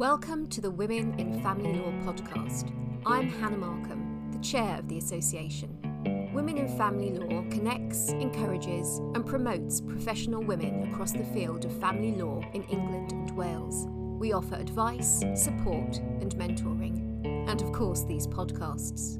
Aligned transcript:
Welcome 0.00 0.48
to 0.48 0.62
the 0.62 0.70
Women 0.70 1.14
in 1.20 1.42
Family 1.42 1.74
Law 1.74 1.92
podcast. 2.10 2.72
I'm 3.04 3.28
Hannah 3.28 3.58
Markham, 3.58 4.30
the 4.32 4.38
chair 4.38 4.78
of 4.78 4.88
the 4.88 4.96
association. 4.96 6.30
Women 6.32 6.56
in 6.56 6.74
Family 6.78 7.10
Law 7.10 7.42
connects, 7.50 8.08
encourages, 8.08 8.96
and 9.14 9.26
promotes 9.26 9.82
professional 9.82 10.42
women 10.42 10.90
across 10.90 11.12
the 11.12 11.26
field 11.34 11.66
of 11.66 11.80
family 11.80 12.12
law 12.12 12.40
in 12.54 12.62
England 12.70 13.12
and 13.12 13.30
Wales. 13.36 13.88
We 14.18 14.32
offer 14.32 14.54
advice, 14.54 15.22
support, 15.34 15.98
and 15.98 16.34
mentoring, 16.34 17.46
and 17.50 17.60
of 17.60 17.70
course, 17.72 18.04
these 18.04 18.26
podcasts. 18.26 19.18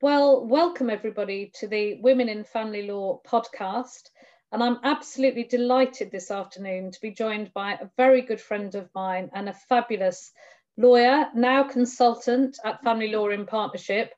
Well, 0.00 0.46
welcome 0.46 0.88
everybody 0.88 1.52
to 1.56 1.68
the 1.68 2.00
Women 2.00 2.30
in 2.30 2.42
Family 2.42 2.86
Law 2.86 3.20
podcast. 3.26 4.08
And 4.52 4.62
I'm 4.62 4.80
absolutely 4.84 5.44
delighted 5.44 6.10
this 6.10 6.30
afternoon 6.30 6.90
to 6.90 7.00
be 7.00 7.10
joined 7.10 7.54
by 7.54 7.72
a 7.72 7.88
very 7.96 8.20
good 8.20 8.40
friend 8.40 8.74
of 8.74 8.90
mine 8.94 9.30
and 9.32 9.48
a 9.48 9.54
fabulous 9.54 10.30
lawyer, 10.76 11.28
now 11.34 11.62
consultant 11.62 12.58
at 12.62 12.82
Family 12.84 13.08
Law 13.08 13.30
in 13.30 13.46
Partnership, 13.46 14.12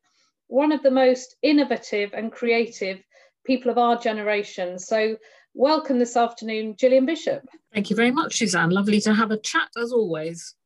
one 0.49 0.73
of 0.73 0.83
the 0.83 0.91
most 0.91 1.37
innovative 1.43 2.11
and 2.15 2.33
creative 2.33 3.01
people 3.47 3.71
of 3.71 3.79
our 3.79 3.97
generation. 3.97 4.77
So, 4.77 5.17
welcome 5.55 6.01
this 6.01 6.17
afternoon, 6.17 6.75
Gillian 6.77 7.07
Bishop. 7.07 7.49
Thank 7.73 7.89
you 7.89 7.95
very 7.95 8.11
much, 8.11 8.39
Suzanne. 8.39 8.71
Lovely 8.71 9.01
to 9.03 9.15
have 9.15 9.31
a 9.31 9.39
chat 9.39 9.69
as 9.81 9.93
always. 9.93 10.57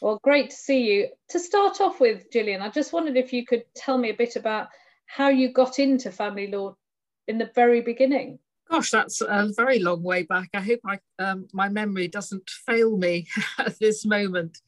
Well, 0.00 0.20
great 0.22 0.50
to 0.50 0.56
see 0.56 0.84
you. 0.84 1.08
To 1.30 1.40
start 1.40 1.80
off 1.80 1.98
with, 1.98 2.30
Gillian, 2.30 2.62
I 2.62 2.68
just 2.68 2.92
wondered 2.92 3.16
if 3.16 3.32
you 3.32 3.44
could 3.44 3.64
tell 3.74 3.98
me 3.98 4.10
a 4.10 4.14
bit 4.16 4.36
about 4.36 4.68
how 5.06 5.30
you 5.30 5.52
got 5.52 5.80
into 5.80 6.12
family 6.12 6.46
law 6.46 6.76
in 7.26 7.38
the 7.38 7.50
very 7.56 7.80
beginning. 7.80 8.38
Gosh, 8.70 8.92
that's 8.92 9.20
a 9.20 9.50
very 9.56 9.80
long 9.80 10.02
way 10.02 10.22
back. 10.22 10.48
I 10.54 10.60
hope 10.60 10.80
I, 10.86 11.00
um, 11.18 11.48
my 11.52 11.68
memory 11.68 12.06
doesn't 12.06 12.48
fail 12.48 12.96
me 12.96 13.26
at 13.58 13.78
this 13.80 14.06
moment. 14.06 14.58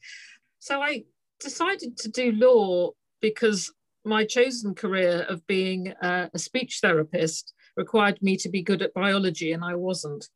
So 0.59 0.81
I 0.81 1.05
decided 1.39 1.97
to 1.97 2.09
do 2.09 2.33
law 2.33 2.91
because 3.21 3.71
my 4.03 4.25
chosen 4.25 4.75
career 4.75 5.25
of 5.29 5.47
being 5.47 5.93
a 6.01 6.29
speech 6.35 6.79
therapist 6.81 7.53
required 7.77 8.21
me 8.21 8.35
to 8.37 8.49
be 8.49 8.61
good 8.61 8.81
at 8.81 8.93
biology, 8.93 9.53
and 9.53 9.63
I 9.63 9.75
wasn't. 9.75 10.27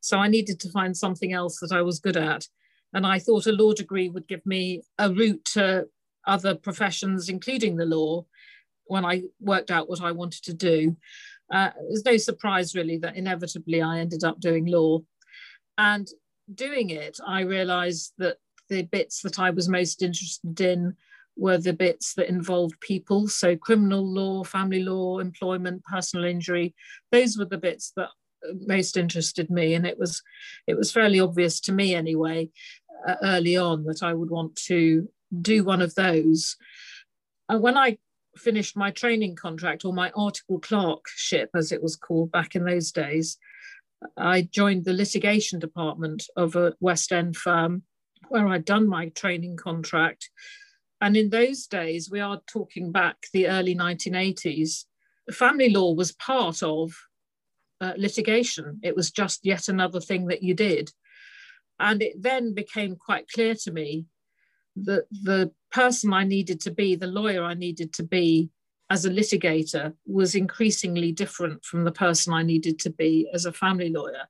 So 0.00 0.18
I 0.18 0.28
needed 0.28 0.60
to 0.60 0.70
find 0.70 0.94
something 0.94 1.32
else 1.32 1.58
that 1.60 1.72
I 1.72 1.80
was 1.80 1.98
good 1.98 2.18
at. 2.18 2.46
And 2.92 3.06
I 3.06 3.18
thought 3.18 3.46
a 3.46 3.52
law 3.52 3.72
degree 3.72 4.10
would 4.10 4.28
give 4.28 4.44
me 4.44 4.82
a 4.98 5.10
route 5.10 5.44
to 5.54 5.86
other 6.26 6.54
professions, 6.54 7.30
including 7.30 7.76
the 7.76 7.86
law, 7.86 8.26
when 8.86 9.04
I 9.04 9.22
worked 9.40 9.70
out 9.70 9.88
what 9.88 10.02
I 10.02 10.12
wanted 10.12 10.44
to 10.44 10.54
do 10.54 10.96
uh, 11.52 11.70
it 11.76 11.90
was 11.90 12.04
no 12.04 12.16
surprise 12.16 12.74
really 12.74 12.98
that 12.98 13.16
inevitably 13.16 13.82
I 13.82 14.00
ended 14.00 14.24
up 14.24 14.40
doing 14.40 14.66
law. 14.66 15.00
And 15.78 16.08
doing 16.52 16.90
it, 16.90 17.18
I 17.26 17.42
realized 17.42 18.12
that 18.18 18.38
the 18.68 18.82
bits 18.82 19.22
that 19.22 19.38
I 19.38 19.50
was 19.50 19.68
most 19.68 20.02
interested 20.02 20.60
in 20.60 20.96
were 21.36 21.58
the 21.58 21.72
bits 21.72 22.14
that 22.14 22.28
involved 22.28 22.80
people. 22.80 23.28
So, 23.28 23.56
criminal 23.56 24.04
law, 24.04 24.42
family 24.42 24.82
law, 24.82 25.18
employment, 25.18 25.84
personal 25.84 26.24
injury, 26.24 26.74
those 27.12 27.36
were 27.36 27.44
the 27.44 27.58
bits 27.58 27.92
that 27.96 28.08
most 28.66 28.96
interested 28.96 29.50
me. 29.50 29.74
And 29.74 29.86
it 29.86 29.98
was, 29.98 30.22
it 30.66 30.76
was 30.76 30.92
fairly 30.92 31.20
obvious 31.20 31.60
to 31.60 31.72
me 31.72 31.94
anyway, 31.94 32.50
uh, 33.06 33.16
early 33.22 33.56
on, 33.56 33.84
that 33.84 34.02
I 34.02 34.14
would 34.14 34.30
want 34.30 34.56
to 34.66 35.08
do 35.42 35.62
one 35.62 35.82
of 35.82 35.94
those. 35.94 36.56
And 37.48 37.62
when 37.62 37.76
I 37.76 37.98
finished 38.36 38.76
my 38.76 38.90
training 38.90 39.36
contract 39.36 39.84
or 39.84 39.92
my 39.92 40.10
article 40.16 40.58
clerkship, 40.58 41.50
as 41.54 41.72
it 41.72 41.82
was 41.82 41.96
called 41.96 42.30
back 42.30 42.54
in 42.54 42.64
those 42.64 42.92
days, 42.92 43.38
I 44.16 44.42
joined 44.42 44.84
the 44.84 44.92
litigation 44.92 45.58
department 45.58 46.26
of 46.36 46.56
a 46.56 46.74
West 46.80 47.12
End 47.12 47.36
firm 47.36 47.82
where 48.28 48.46
I'd 48.48 48.64
done 48.64 48.88
my 48.88 49.08
training 49.10 49.56
contract. 49.56 50.30
And 51.00 51.16
in 51.16 51.30
those 51.30 51.66
days, 51.66 52.10
we 52.10 52.20
are 52.20 52.40
talking 52.46 52.92
back 52.92 53.16
the 53.32 53.48
early 53.48 53.74
1980s, 53.74 54.84
family 55.32 55.70
law 55.70 55.92
was 55.92 56.12
part 56.12 56.62
of 56.62 56.94
uh, 57.80 57.92
litigation. 57.96 58.80
It 58.82 58.96
was 58.96 59.10
just 59.10 59.44
yet 59.44 59.68
another 59.68 60.00
thing 60.00 60.26
that 60.26 60.42
you 60.42 60.54
did. 60.54 60.90
And 61.78 62.02
it 62.02 62.22
then 62.22 62.54
became 62.54 62.96
quite 62.96 63.28
clear 63.28 63.54
to 63.54 63.72
me 63.72 64.06
the 64.76 65.04
the 65.10 65.50
person 65.72 66.12
I 66.12 66.24
needed 66.24 66.60
to 66.62 66.70
be, 66.70 66.94
the 66.94 67.06
lawyer 67.06 67.42
I 67.42 67.54
needed 67.54 67.92
to 67.94 68.02
be 68.02 68.50
as 68.88 69.04
a 69.04 69.10
litigator 69.10 69.94
was 70.06 70.34
increasingly 70.34 71.10
different 71.12 71.64
from 71.64 71.84
the 71.84 71.92
person 71.92 72.32
I 72.32 72.42
needed 72.42 72.78
to 72.80 72.90
be 72.90 73.28
as 73.34 73.44
a 73.44 73.52
family 73.52 73.90
lawyer. 73.90 74.28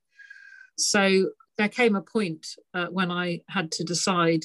So 0.78 1.30
there 1.58 1.68
came 1.68 1.96
a 1.96 2.02
point 2.02 2.46
uh, 2.74 2.86
when 2.86 3.10
I 3.10 3.40
had 3.48 3.70
to 3.72 3.84
decide 3.84 4.44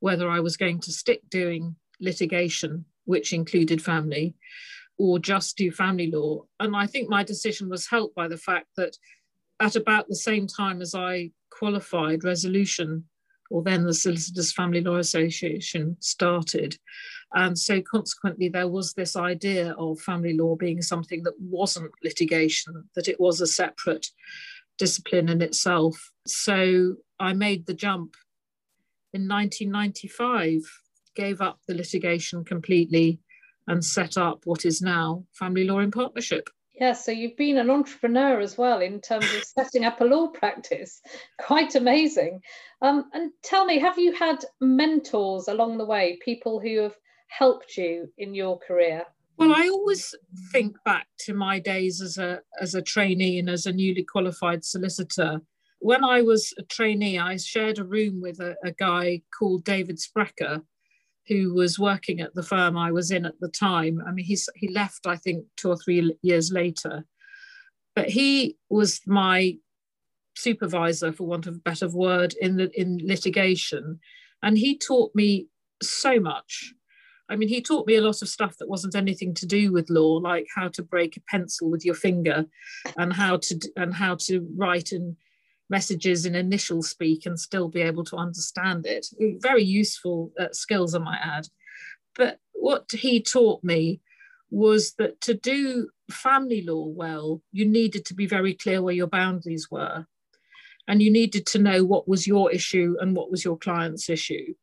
whether 0.00 0.28
I 0.28 0.40
was 0.40 0.56
going 0.56 0.80
to 0.80 0.92
stick 0.92 1.22
doing 1.28 1.76
litigation, 2.00 2.84
which 3.04 3.32
included 3.32 3.82
family, 3.82 4.34
or 4.98 5.18
just 5.18 5.56
do 5.56 5.70
family 5.70 6.10
law. 6.10 6.44
And 6.60 6.76
I 6.76 6.86
think 6.86 7.08
my 7.08 7.22
decision 7.22 7.68
was 7.68 7.88
helped 7.88 8.14
by 8.14 8.28
the 8.28 8.36
fact 8.36 8.68
that 8.76 8.96
at 9.60 9.76
about 9.76 10.08
the 10.08 10.16
same 10.16 10.46
time 10.46 10.80
as 10.80 10.94
I 10.94 11.30
qualified, 11.50 12.24
resolution 12.24 13.04
or 13.50 13.62
then 13.62 13.84
the 13.84 13.94
Solicitors 13.94 14.52
Family 14.52 14.80
Law 14.80 14.96
Association 14.96 15.96
started. 16.00 16.76
And 17.34 17.58
so 17.58 17.80
consequently, 17.80 18.48
there 18.48 18.68
was 18.68 18.94
this 18.94 19.16
idea 19.16 19.72
of 19.78 20.00
family 20.00 20.36
law 20.36 20.56
being 20.56 20.82
something 20.82 21.22
that 21.24 21.38
wasn't 21.40 21.90
litigation, 22.02 22.88
that 22.94 23.08
it 23.08 23.20
was 23.20 23.40
a 23.40 23.46
separate 23.46 24.06
discipline 24.78 25.28
in 25.28 25.42
itself. 25.42 26.10
So 26.26 26.96
I 27.18 27.32
made 27.32 27.66
the 27.66 27.74
jump 27.74 28.14
in 29.12 29.28
1995, 29.28 30.62
gave 31.14 31.40
up 31.40 31.60
the 31.66 31.74
litigation 31.74 32.44
completely 32.44 33.20
and 33.66 33.84
set 33.84 34.16
up 34.16 34.40
what 34.44 34.64
is 34.64 34.80
now 34.80 35.24
Family 35.32 35.64
Law 35.64 35.80
in 35.80 35.90
Partnership. 35.90 36.48
Yeah, 36.80 36.92
so 36.92 37.10
you've 37.10 37.36
been 37.36 37.58
an 37.58 37.70
entrepreneur 37.70 38.38
as 38.40 38.56
well 38.56 38.80
in 38.80 39.00
terms 39.00 39.26
of 39.34 39.42
setting 39.42 39.84
up 39.84 40.00
a 40.00 40.04
law 40.04 40.28
practice. 40.28 41.00
Quite 41.40 41.74
amazing. 41.74 42.40
Um, 42.82 43.10
and 43.12 43.32
tell 43.42 43.64
me, 43.64 43.80
have 43.80 43.98
you 43.98 44.12
had 44.12 44.44
mentors 44.60 45.48
along 45.48 45.78
the 45.78 45.84
way, 45.84 46.18
people 46.24 46.60
who 46.60 46.78
have 46.82 46.94
helped 47.26 47.76
you 47.76 48.08
in 48.18 48.32
your 48.32 48.58
career? 48.58 49.04
Well, 49.38 49.52
I 49.54 49.68
always 49.68 50.14
think 50.52 50.76
back 50.84 51.06
to 51.20 51.34
my 51.34 51.60
days 51.60 52.00
as 52.00 52.18
a 52.18 52.40
as 52.60 52.74
a 52.74 52.82
trainee 52.82 53.38
and 53.38 53.48
as 53.48 53.66
a 53.66 53.72
newly 53.72 54.02
qualified 54.02 54.64
solicitor. 54.64 55.40
When 55.80 56.04
I 56.04 56.22
was 56.22 56.52
a 56.58 56.62
trainee, 56.64 57.20
I 57.20 57.36
shared 57.36 57.78
a 57.78 57.84
room 57.84 58.20
with 58.20 58.40
a, 58.40 58.56
a 58.64 58.72
guy 58.72 59.22
called 59.36 59.64
David 59.64 60.00
Sprecher, 60.00 60.62
who 61.28 61.54
was 61.54 61.78
working 61.78 62.20
at 62.20 62.34
the 62.34 62.42
firm 62.42 62.76
I 62.76 62.90
was 62.90 63.10
in 63.10 63.26
at 63.26 63.38
the 63.40 63.48
time. 63.48 64.02
I 64.06 64.12
mean, 64.12 64.24
he's, 64.24 64.48
he 64.54 64.68
left, 64.68 65.06
I 65.06 65.16
think, 65.16 65.44
two 65.56 65.70
or 65.70 65.76
three 65.76 66.16
years 66.22 66.50
later. 66.50 67.04
But 67.94 68.08
he 68.08 68.56
was 68.70 69.00
my 69.06 69.56
supervisor, 70.36 71.12
for 71.12 71.26
want 71.26 71.46
of 71.46 71.56
a 71.56 71.58
better 71.58 71.88
word, 71.88 72.34
in, 72.40 72.56
the, 72.56 72.70
in 72.80 72.98
litigation. 73.02 74.00
And 74.42 74.56
he 74.56 74.78
taught 74.78 75.14
me 75.14 75.48
so 75.82 76.20
much. 76.20 76.72
I 77.28 77.36
mean, 77.36 77.48
he 77.48 77.60
taught 77.60 77.86
me 77.86 77.96
a 77.96 78.00
lot 78.00 78.22
of 78.22 78.28
stuff 78.28 78.56
that 78.58 78.68
wasn't 78.68 78.94
anything 78.94 79.34
to 79.34 79.46
do 79.46 79.70
with 79.72 79.90
law, 79.90 80.14
like 80.16 80.46
how 80.54 80.68
to 80.68 80.82
break 80.82 81.16
a 81.16 81.20
pencil 81.28 81.70
with 81.70 81.84
your 81.84 81.94
finger, 81.94 82.46
and 82.96 83.12
how 83.12 83.36
to 83.36 83.60
and 83.76 83.92
how 83.92 84.16
to 84.20 84.48
write 84.56 84.92
in 84.92 85.16
messages 85.70 86.24
in 86.26 86.34
initial 86.34 86.82
speak 86.82 87.26
and 87.26 87.38
still 87.38 87.68
be 87.68 87.82
able 87.82 88.04
to 88.04 88.16
understand 88.16 88.86
it. 88.86 89.06
Very 89.40 89.62
useful 89.62 90.32
uh, 90.38 90.48
skills, 90.52 90.94
I 90.94 90.98
might 90.98 91.20
add. 91.22 91.48
But 92.16 92.38
what 92.52 92.90
he 92.90 93.22
taught 93.22 93.62
me 93.62 94.00
was 94.50 94.94
that 94.94 95.20
to 95.22 95.34
do 95.34 95.88
family 96.10 96.62
law 96.62 96.86
well, 96.86 97.42
you 97.52 97.66
needed 97.66 98.04
to 98.06 98.14
be 98.14 98.26
very 98.26 98.54
clear 98.54 98.82
where 98.82 98.94
your 98.94 99.06
boundaries 99.06 99.68
were. 99.70 100.06
And 100.86 101.02
you 101.02 101.10
needed 101.10 101.44
to 101.48 101.58
know 101.58 101.84
what 101.84 102.08
was 102.08 102.26
your 102.26 102.50
issue 102.50 102.96
and 102.98 103.14
what 103.14 103.30
was 103.30 103.44
your 103.44 103.58
client's 103.58 104.08
issue. 104.08 104.54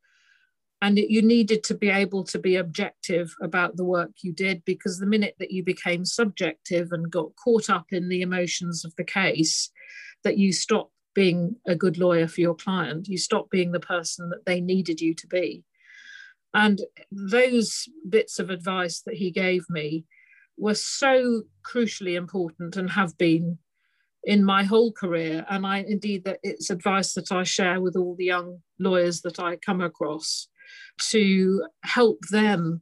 And 0.81 0.97
you 0.97 1.21
needed 1.21 1.63
to 1.65 1.75
be 1.75 1.89
able 1.89 2.23
to 2.25 2.39
be 2.39 2.55
objective 2.55 3.33
about 3.41 3.77
the 3.77 3.85
work 3.85 4.11
you 4.21 4.33
did 4.33 4.65
because 4.65 4.97
the 4.97 5.05
minute 5.05 5.35
that 5.39 5.51
you 5.51 5.63
became 5.63 6.03
subjective 6.03 6.91
and 6.91 7.11
got 7.11 7.35
caught 7.35 7.69
up 7.69 7.85
in 7.91 8.09
the 8.09 8.21
emotions 8.21 8.83
of 8.83 8.95
the 8.95 9.03
case, 9.03 9.69
that 10.23 10.37
you 10.37 10.51
stopped 10.51 10.94
being 11.15 11.55
a 11.65 11.75
good 11.75 11.97
lawyer 11.97 12.27
for 12.27 12.41
your 12.41 12.53
client. 12.53 13.07
You 13.07 13.17
stopped 13.17 13.49
being 13.49 13.71
the 13.71 13.79
person 13.79 14.29
that 14.29 14.45
they 14.45 14.61
needed 14.61 15.01
you 15.01 15.15
to 15.15 15.27
be. 15.27 15.63
And 16.53 16.81
those 17.11 17.89
bits 18.07 18.37
of 18.37 18.51
advice 18.51 19.01
that 19.01 19.15
he 19.15 19.31
gave 19.31 19.65
me 19.69 20.05
were 20.57 20.75
so 20.75 21.43
crucially 21.65 22.15
important 22.15 22.77
and 22.77 22.91
have 22.91 23.17
been 23.17 23.57
in 24.23 24.43
my 24.43 24.63
whole 24.63 24.91
career. 24.91 25.45
And 25.49 25.65
I 25.65 25.79
indeed 25.79 26.25
that 26.25 26.39
it's 26.43 26.69
advice 26.69 27.13
that 27.13 27.31
I 27.31 27.43
share 27.43 27.81
with 27.81 27.95
all 27.95 28.15
the 28.15 28.25
young 28.25 28.61
lawyers 28.79 29.21
that 29.21 29.39
I 29.39 29.55
come 29.55 29.81
across 29.81 30.47
to 31.09 31.65
help 31.83 32.19
them 32.29 32.81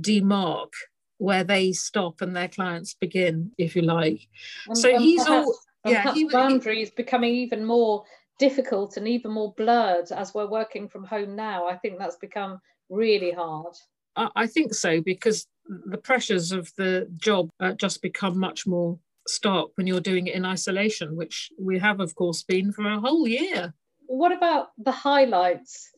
demark 0.00 0.70
where 1.18 1.44
they 1.44 1.72
stop 1.72 2.20
and 2.20 2.34
their 2.34 2.48
clients 2.48 2.94
begin, 2.94 3.52
if 3.58 3.76
you 3.76 3.82
like. 3.82 4.26
And, 4.66 4.78
so 4.78 4.94
and 4.94 5.02
he's 5.02 5.26
all 5.26 5.56
yeah, 5.86 6.12
he, 6.14 6.24
boundaries 6.28 6.90
becoming 6.90 7.34
even 7.34 7.64
more 7.64 8.04
difficult 8.38 8.96
and 8.96 9.06
even 9.08 9.30
more 9.30 9.52
blurred 9.56 10.10
as 10.12 10.34
we're 10.34 10.48
working 10.48 10.88
from 10.88 11.04
home 11.04 11.36
now. 11.36 11.66
I 11.66 11.76
think 11.76 11.98
that's 11.98 12.16
become 12.16 12.60
really 12.88 13.32
hard. 13.32 13.74
I 14.16 14.46
think 14.46 14.74
so 14.74 15.00
because 15.00 15.46
the 15.66 15.96
pressures 15.96 16.52
of 16.52 16.70
the 16.76 17.08
job 17.16 17.48
uh, 17.60 17.72
just 17.72 18.02
become 18.02 18.38
much 18.38 18.66
more 18.66 18.98
stark 19.26 19.70
when 19.76 19.86
you're 19.86 20.00
doing 20.00 20.26
it 20.26 20.34
in 20.34 20.44
isolation, 20.44 21.16
which 21.16 21.50
we 21.58 21.78
have, 21.78 22.00
of 22.00 22.14
course, 22.14 22.42
been 22.42 22.72
for 22.72 22.84
a 22.84 23.00
whole 23.00 23.26
year. 23.26 23.72
What 24.06 24.32
about 24.32 24.72
the 24.76 24.92
highlights? 24.92 25.90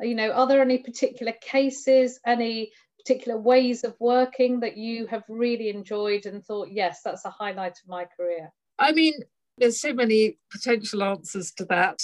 You 0.00 0.14
know, 0.14 0.30
are 0.30 0.46
there 0.46 0.62
any 0.62 0.78
particular 0.78 1.32
cases, 1.40 2.20
any 2.24 2.72
particular 2.98 3.38
ways 3.38 3.84
of 3.84 3.96
working 3.98 4.60
that 4.60 4.76
you 4.76 5.06
have 5.08 5.24
really 5.28 5.68
enjoyed 5.68 6.26
and 6.26 6.44
thought, 6.44 6.68
yes, 6.70 7.00
that's 7.04 7.24
a 7.24 7.30
highlight 7.30 7.72
of 7.72 7.88
my 7.88 8.06
career? 8.16 8.52
I 8.78 8.92
mean, 8.92 9.14
there's 9.56 9.80
so 9.80 9.92
many 9.92 10.38
potential 10.50 11.02
answers 11.02 11.52
to 11.52 11.64
that. 11.66 11.98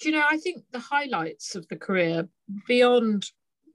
Do 0.00 0.08
you 0.08 0.14
know, 0.14 0.24
I 0.28 0.38
think 0.38 0.64
the 0.72 0.78
highlights 0.78 1.54
of 1.54 1.66
the 1.68 1.76
career, 1.76 2.28
beyond, 2.66 3.30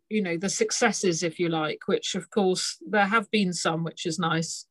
you 0.09 0.21
know, 0.21 0.37
the 0.37 0.49
successes, 0.49 1.23
if 1.23 1.39
you 1.39 1.49
like, 1.49 1.87
which 1.87 2.15
of 2.15 2.29
course 2.29 2.77
there 2.87 3.07
have 3.07 3.31
been 3.31 3.53
some, 3.53 3.83
which 3.83 4.05
is 4.05 4.19
nice, 4.19 4.65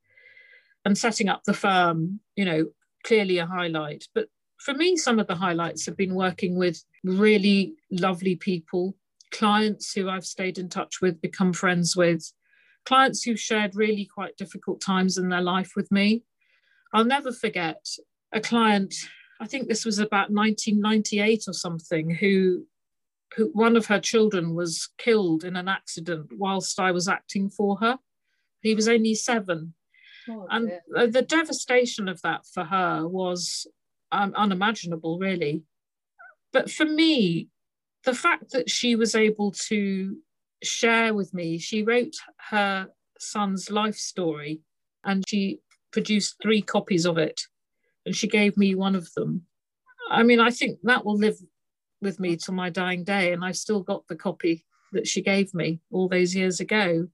and 0.84 0.96
setting 0.96 1.28
up 1.28 1.42
the 1.44 1.54
firm, 1.54 2.20
you 2.36 2.44
know, 2.44 2.66
clearly 3.04 3.38
a 3.38 3.46
highlight. 3.46 4.04
But 4.14 4.28
for 4.58 4.74
me, 4.74 4.96
some 4.96 5.18
of 5.18 5.26
the 5.26 5.34
highlights 5.34 5.86
have 5.86 5.96
been 5.96 6.14
working 6.14 6.56
with 6.56 6.84
really 7.02 7.74
lovely 7.90 8.36
people, 8.36 8.94
clients 9.30 9.92
who 9.92 10.08
I've 10.08 10.26
stayed 10.26 10.58
in 10.58 10.68
touch 10.68 11.00
with, 11.00 11.20
become 11.20 11.52
friends 11.52 11.96
with, 11.96 12.30
clients 12.84 13.22
who've 13.22 13.40
shared 13.40 13.74
really 13.74 14.04
quite 14.04 14.36
difficult 14.36 14.80
times 14.80 15.16
in 15.16 15.30
their 15.30 15.40
life 15.40 15.72
with 15.74 15.90
me. 15.90 16.22
I'll 16.92 17.04
never 17.04 17.32
forget 17.32 17.84
a 18.32 18.40
client, 18.40 18.94
I 19.40 19.46
think 19.46 19.68
this 19.68 19.84
was 19.84 19.98
about 19.98 20.30
1998 20.30 21.44
or 21.46 21.52
something, 21.52 22.10
who, 22.10 22.66
who 23.36 23.50
one 23.52 23.76
of 23.76 23.86
her 23.86 24.00
children 24.00 24.54
was 24.54 24.88
killed 24.98 25.44
in 25.44 25.56
an 25.56 25.68
accident 25.68 26.30
whilst 26.36 26.78
I 26.80 26.90
was 26.90 27.08
acting 27.08 27.48
for 27.50 27.78
her. 27.78 27.98
He 28.60 28.74
was 28.74 28.88
only 28.88 29.14
seven. 29.14 29.74
Oh, 30.28 30.46
and 30.50 30.70
the 31.12 31.22
devastation 31.22 32.08
of 32.08 32.20
that 32.22 32.42
for 32.46 32.64
her 32.64 33.06
was 33.06 33.66
um, 34.12 34.34
unimaginable, 34.36 35.18
really. 35.18 35.62
But 36.52 36.70
for 36.70 36.84
me, 36.84 37.48
the 38.04 38.14
fact 38.14 38.50
that 38.52 38.68
she 38.68 38.96
was 38.96 39.14
able 39.14 39.52
to 39.68 40.16
share 40.62 41.14
with 41.14 41.32
me, 41.32 41.58
she 41.58 41.82
wrote 41.82 42.16
her 42.50 42.88
son's 43.18 43.70
life 43.70 43.96
story 43.96 44.60
and 45.04 45.24
she 45.26 45.60
produced 45.92 46.36
three 46.42 46.62
copies 46.62 47.06
of 47.06 47.18
it 47.18 47.42
and 48.06 48.14
she 48.16 48.28
gave 48.28 48.56
me 48.56 48.74
one 48.74 48.94
of 48.94 49.12
them. 49.14 49.46
I 50.10 50.22
mean, 50.22 50.40
I 50.40 50.50
think 50.50 50.78
that 50.82 51.04
will 51.04 51.16
live 51.16 51.36
with 52.02 52.18
me 52.18 52.36
till 52.36 52.54
my 52.54 52.70
dying 52.70 53.04
day, 53.04 53.32
and 53.32 53.44
I've 53.44 53.56
still 53.56 53.80
got 53.80 54.06
the 54.08 54.16
copy 54.16 54.64
that 54.92 55.06
she 55.06 55.22
gave 55.22 55.54
me 55.54 55.80
all 55.92 56.08
those 56.08 56.34
years 56.34 56.60
ago. 56.60 57.06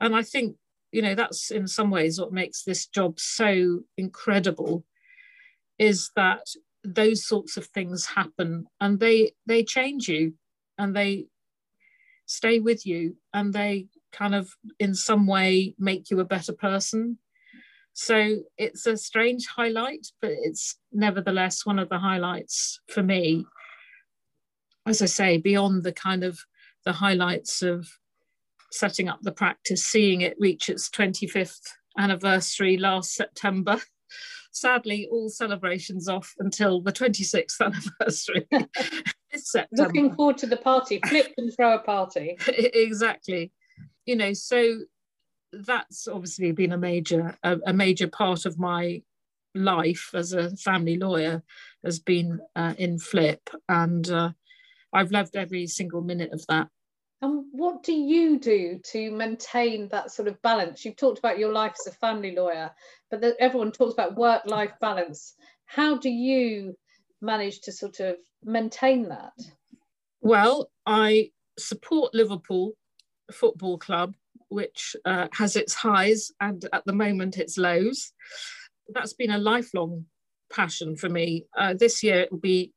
And 0.00 0.14
I 0.14 0.22
think, 0.22 0.56
you 0.92 1.02
know, 1.02 1.14
that's 1.14 1.50
in 1.50 1.66
some 1.66 1.90
ways 1.90 2.20
what 2.20 2.32
makes 2.32 2.62
this 2.62 2.86
job 2.86 3.18
so 3.18 3.80
incredible 3.96 4.84
is 5.78 6.10
that 6.14 6.46
those 6.84 7.26
sorts 7.26 7.56
of 7.56 7.66
things 7.66 8.06
happen 8.06 8.66
and 8.80 9.00
they 9.00 9.32
they 9.46 9.62
change 9.62 10.08
you 10.08 10.32
and 10.78 10.96
they 10.96 11.26
stay 12.24 12.58
with 12.58 12.86
you 12.86 13.16
and 13.34 13.52
they 13.52 13.86
kind 14.12 14.34
of 14.34 14.50
in 14.78 14.94
some 14.94 15.26
way 15.26 15.74
make 15.78 16.10
you 16.10 16.20
a 16.20 16.24
better 16.24 16.54
person 16.54 17.18
so 17.92 18.38
it's 18.56 18.86
a 18.86 18.96
strange 18.96 19.46
highlight, 19.46 20.06
but 20.20 20.30
it's 20.32 20.76
nevertheless 20.92 21.66
one 21.66 21.78
of 21.78 21.88
the 21.88 21.98
highlights 21.98 22.80
for 22.88 23.02
me. 23.02 23.44
As 24.86 25.02
I 25.02 25.06
say, 25.06 25.38
beyond 25.38 25.84
the 25.84 25.92
kind 25.92 26.24
of 26.24 26.38
the 26.84 26.92
highlights 26.92 27.62
of 27.62 27.88
setting 28.72 29.08
up 29.08 29.20
the 29.22 29.32
practice, 29.32 29.84
seeing 29.84 30.20
it 30.20 30.36
reach 30.38 30.68
its 30.68 30.88
25th 30.88 31.60
anniversary 31.98 32.76
last 32.76 33.14
September. 33.14 33.78
Sadly, 34.52 35.08
all 35.10 35.28
celebrations 35.28 36.08
off 36.08 36.34
until 36.38 36.80
the 36.80 36.92
26th 36.92 37.60
anniversary. 38.00 38.46
Looking 39.72 40.14
forward 40.14 40.38
to 40.38 40.46
the 40.46 40.56
party, 40.56 41.00
flip 41.06 41.32
and 41.36 41.54
throw 41.54 41.74
a 41.74 41.78
party. 41.78 42.36
exactly. 42.48 43.52
You 44.06 44.16
know, 44.16 44.32
so 44.32 44.78
that's 45.52 46.08
obviously 46.08 46.52
been 46.52 46.72
a 46.72 46.78
major 46.78 47.36
a, 47.42 47.58
a, 47.66 47.72
major 47.72 48.08
part 48.08 48.46
of 48.46 48.58
my 48.58 49.02
life 49.54 50.10
as 50.14 50.32
a 50.32 50.56
family 50.56 50.96
lawyer 50.96 51.42
has 51.84 51.98
been 51.98 52.40
uh, 52.54 52.74
in 52.78 52.98
flip. 52.98 53.50
And 53.68 54.08
uh, 54.10 54.30
i've 54.92 55.12
loved 55.12 55.36
every 55.36 55.66
single 55.66 56.02
minute 56.02 56.32
of 56.32 56.44
that. 56.48 56.68
And 57.22 57.44
what 57.52 57.82
do 57.82 57.92
you 57.92 58.38
do 58.38 58.80
to 58.92 59.10
maintain 59.10 59.88
that 59.88 60.10
sort 60.10 60.28
of 60.28 60.40
balance? 60.40 60.84
You've 60.84 60.96
talked 60.96 61.18
about 61.18 61.38
your 61.38 61.52
life 61.52 61.74
as 61.80 61.92
a 61.92 61.96
family 61.96 62.34
lawyer 62.34 62.70
but 63.10 63.20
the, 63.20 63.36
everyone 63.40 63.72
talks 63.72 63.92
about 63.92 64.16
work 64.16 64.42
life 64.46 64.72
balance. 64.80 65.34
How 65.66 65.98
do 65.98 66.08
you 66.08 66.76
manage 67.20 67.60
to 67.62 67.72
sort 67.72 68.00
of 68.00 68.16
maintain 68.44 69.08
that? 69.08 69.32
Well 70.20 70.70
i 70.86 71.30
support 71.58 72.14
liverpool 72.14 72.72
football 73.30 73.78
club 73.78 74.14
which 74.50 74.94
uh, 75.04 75.28
has 75.32 75.56
its 75.56 75.72
highs 75.72 76.30
and 76.40 76.66
at 76.72 76.84
the 76.84 76.92
moment 76.92 77.38
its 77.38 77.56
lows. 77.56 78.12
That's 78.88 79.14
been 79.14 79.30
a 79.30 79.38
lifelong 79.38 80.06
passion 80.52 80.96
for 80.96 81.08
me. 81.08 81.46
Uh, 81.56 81.74
this 81.74 82.02
year 82.02 82.20
it 82.20 82.32
will 82.32 82.40
be, 82.40 82.72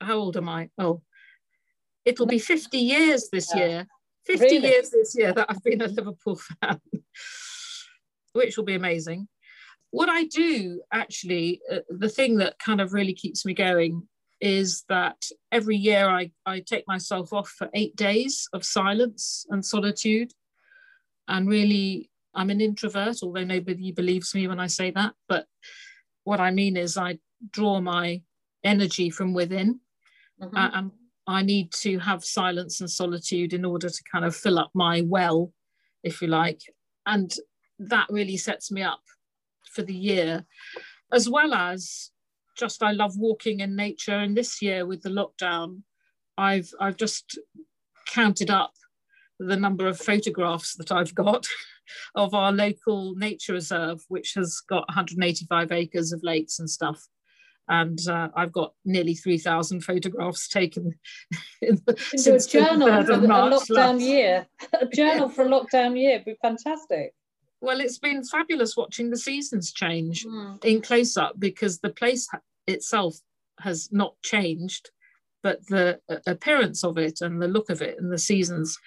how 0.00 0.14
old 0.14 0.36
am 0.36 0.48
I? 0.48 0.70
Oh, 0.78 1.02
it'll 2.04 2.26
be 2.26 2.38
50 2.38 2.78
years 2.78 3.28
this 3.30 3.52
yeah. 3.54 3.66
year. 3.66 3.86
50 4.26 4.44
really? 4.44 4.68
years 4.68 4.90
this 4.90 5.14
year 5.16 5.34
that 5.34 5.46
I've 5.50 5.62
been 5.62 5.82
a 5.82 5.88
Liverpool 5.88 6.36
fan, 6.62 6.80
which 8.32 8.56
will 8.56 8.64
be 8.64 8.74
amazing. 8.74 9.28
What 9.90 10.08
I 10.08 10.24
do 10.24 10.80
actually, 10.92 11.60
uh, 11.70 11.80
the 11.90 12.08
thing 12.08 12.38
that 12.38 12.58
kind 12.58 12.80
of 12.80 12.94
really 12.94 13.12
keeps 13.12 13.44
me 13.44 13.52
going 13.52 14.08
is 14.40 14.84
that 14.88 15.22
every 15.52 15.76
year 15.76 16.08
I, 16.08 16.30
I 16.46 16.60
take 16.60 16.88
myself 16.88 17.32
off 17.32 17.48
for 17.48 17.68
eight 17.74 17.94
days 17.94 18.48
of 18.54 18.64
silence 18.64 19.46
and 19.50 19.64
solitude 19.64 20.32
and 21.28 21.48
really 21.48 22.10
i'm 22.34 22.50
an 22.50 22.60
introvert 22.60 23.16
although 23.22 23.44
nobody 23.44 23.92
believes 23.92 24.34
me 24.34 24.46
when 24.48 24.60
i 24.60 24.66
say 24.66 24.90
that 24.90 25.12
but 25.28 25.46
what 26.24 26.40
i 26.40 26.50
mean 26.50 26.76
is 26.76 26.96
i 26.96 27.18
draw 27.50 27.80
my 27.80 28.20
energy 28.62 29.10
from 29.10 29.34
within. 29.34 29.80
Mm-hmm. 30.40 30.56
uh, 30.56 30.70
and 30.74 30.90
i 31.26 31.42
need 31.42 31.72
to 31.72 31.98
have 31.98 32.24
silence 32.24 32.80
and 32.80 32.90
solitude 32.90 33.52
in 33.52 33.64
order 33.64 33.88
to 33.88 34.02
kind 34.10 34.24
of 34.24 34.34
fill 34.34 34.58
up 34.58 34.70
my 34.74 35.02
well 35.02 35.52
if 36.04 36.20
you 36.22 36.28
like. 36.28 36.60
And 37.06 37.34
that 37.78 38.06
really 38.10 38.36
sets 38.36 38.70
me 38.70 38.82
up 38.82 39.00
for 39.72 39.82
the 39.82 39.94
year 39.94 40.44
as 41.12 41.28
well 41.28 41.52
as 41.52 42.10
just 42.56 42.82
i 42.84 42.92
love 42.92 43.18
walking 43.18 43.60
in 43.60 43.74
nature. 43.74 44.14
And 44.14 44.36
this 44.36 44.62
year 44.62 44.86
with 44.86 45.02
the 45.02 45.08
lockdown 45.08 45.82
i've 46.38 46.70
i've 46.80 46.96
just 46.96 47.38
counted 48.06 48.50
up 48.50 48.74
the 49.38 49.56
number 49.56 49.86
of 49.86 49.98
photographs 49.98 50.74
that 50.76 50.92
I've 50.92 51.14
got 51.14 51.46
of 52.14 52.34
our 52.34 52.52
local 52.52 53.14
nature 53.14 53.54
reserve, 53.54 54.02
which 54.08 54.34
has 54.34 54.60
got 54.68 54.88
185 54.88 55.72
acres 55.72 56.12
of 56.12 56.22
lakes 56.22 56.58
and 56.58 56.68
stuff. 56.68 57.02
And 57.66 57.98
uh, 58.08 58.28
I've 58.36 58.52
got 58.52 58.74
nearly 58.84 59.14
3,000 59.14 59.80
photographs 59.80 60.48
taken 60.48 60.94
in 61.62 61.80
the, 61.86 61.96
since 62.14 62.46
a 62.46 62.50
journal 62.50 62.88
for 63.04 63.12
a 63.12 63.16
lockdown 63.16 63.70
last. 63.70 64.00
year. 64.00 64.46
A 64.80 64.86
journal 64.86 65.30
for 65.30 65.46
a 65.46 65.48
lockdown 65.48 65.98
year 65.98 66.18
would 66.18 66.24
be 66.26 66.36
fantastic. 66.42 67.14
Well, 67.62 67.80
it's 67.80 67.98
been 67.98 68.22
fabulous 68.22 68.76
watching 68.76 69.08
the 69.08 69.16
seasons 69.16 69.72
change 69.72 70.26
mm. 70.26 70.62
in 70.62 70.82
close 70.82 71.16
up 71.16 71.40
because 71.40 71.78
the 71.78 71.88
place 71.88 72.28
itself 72.66 73.16
has 73.60 73.88
not 73.90 74.14
changed, 74.22 74.90
but 75.42 75.66
the 75.68 75.98
uh, 76.10 76.16
appearance 76.26 76.84
of 76.84 76.98
it 76.98 77.22
and 77.22 77.40
the 77.40 77.48
look 77.48 77.70
of 77.70 77.80
it 77.80 77.96
and 77.98 78.12
the 78.12 78.18
seasons 78.18 78.78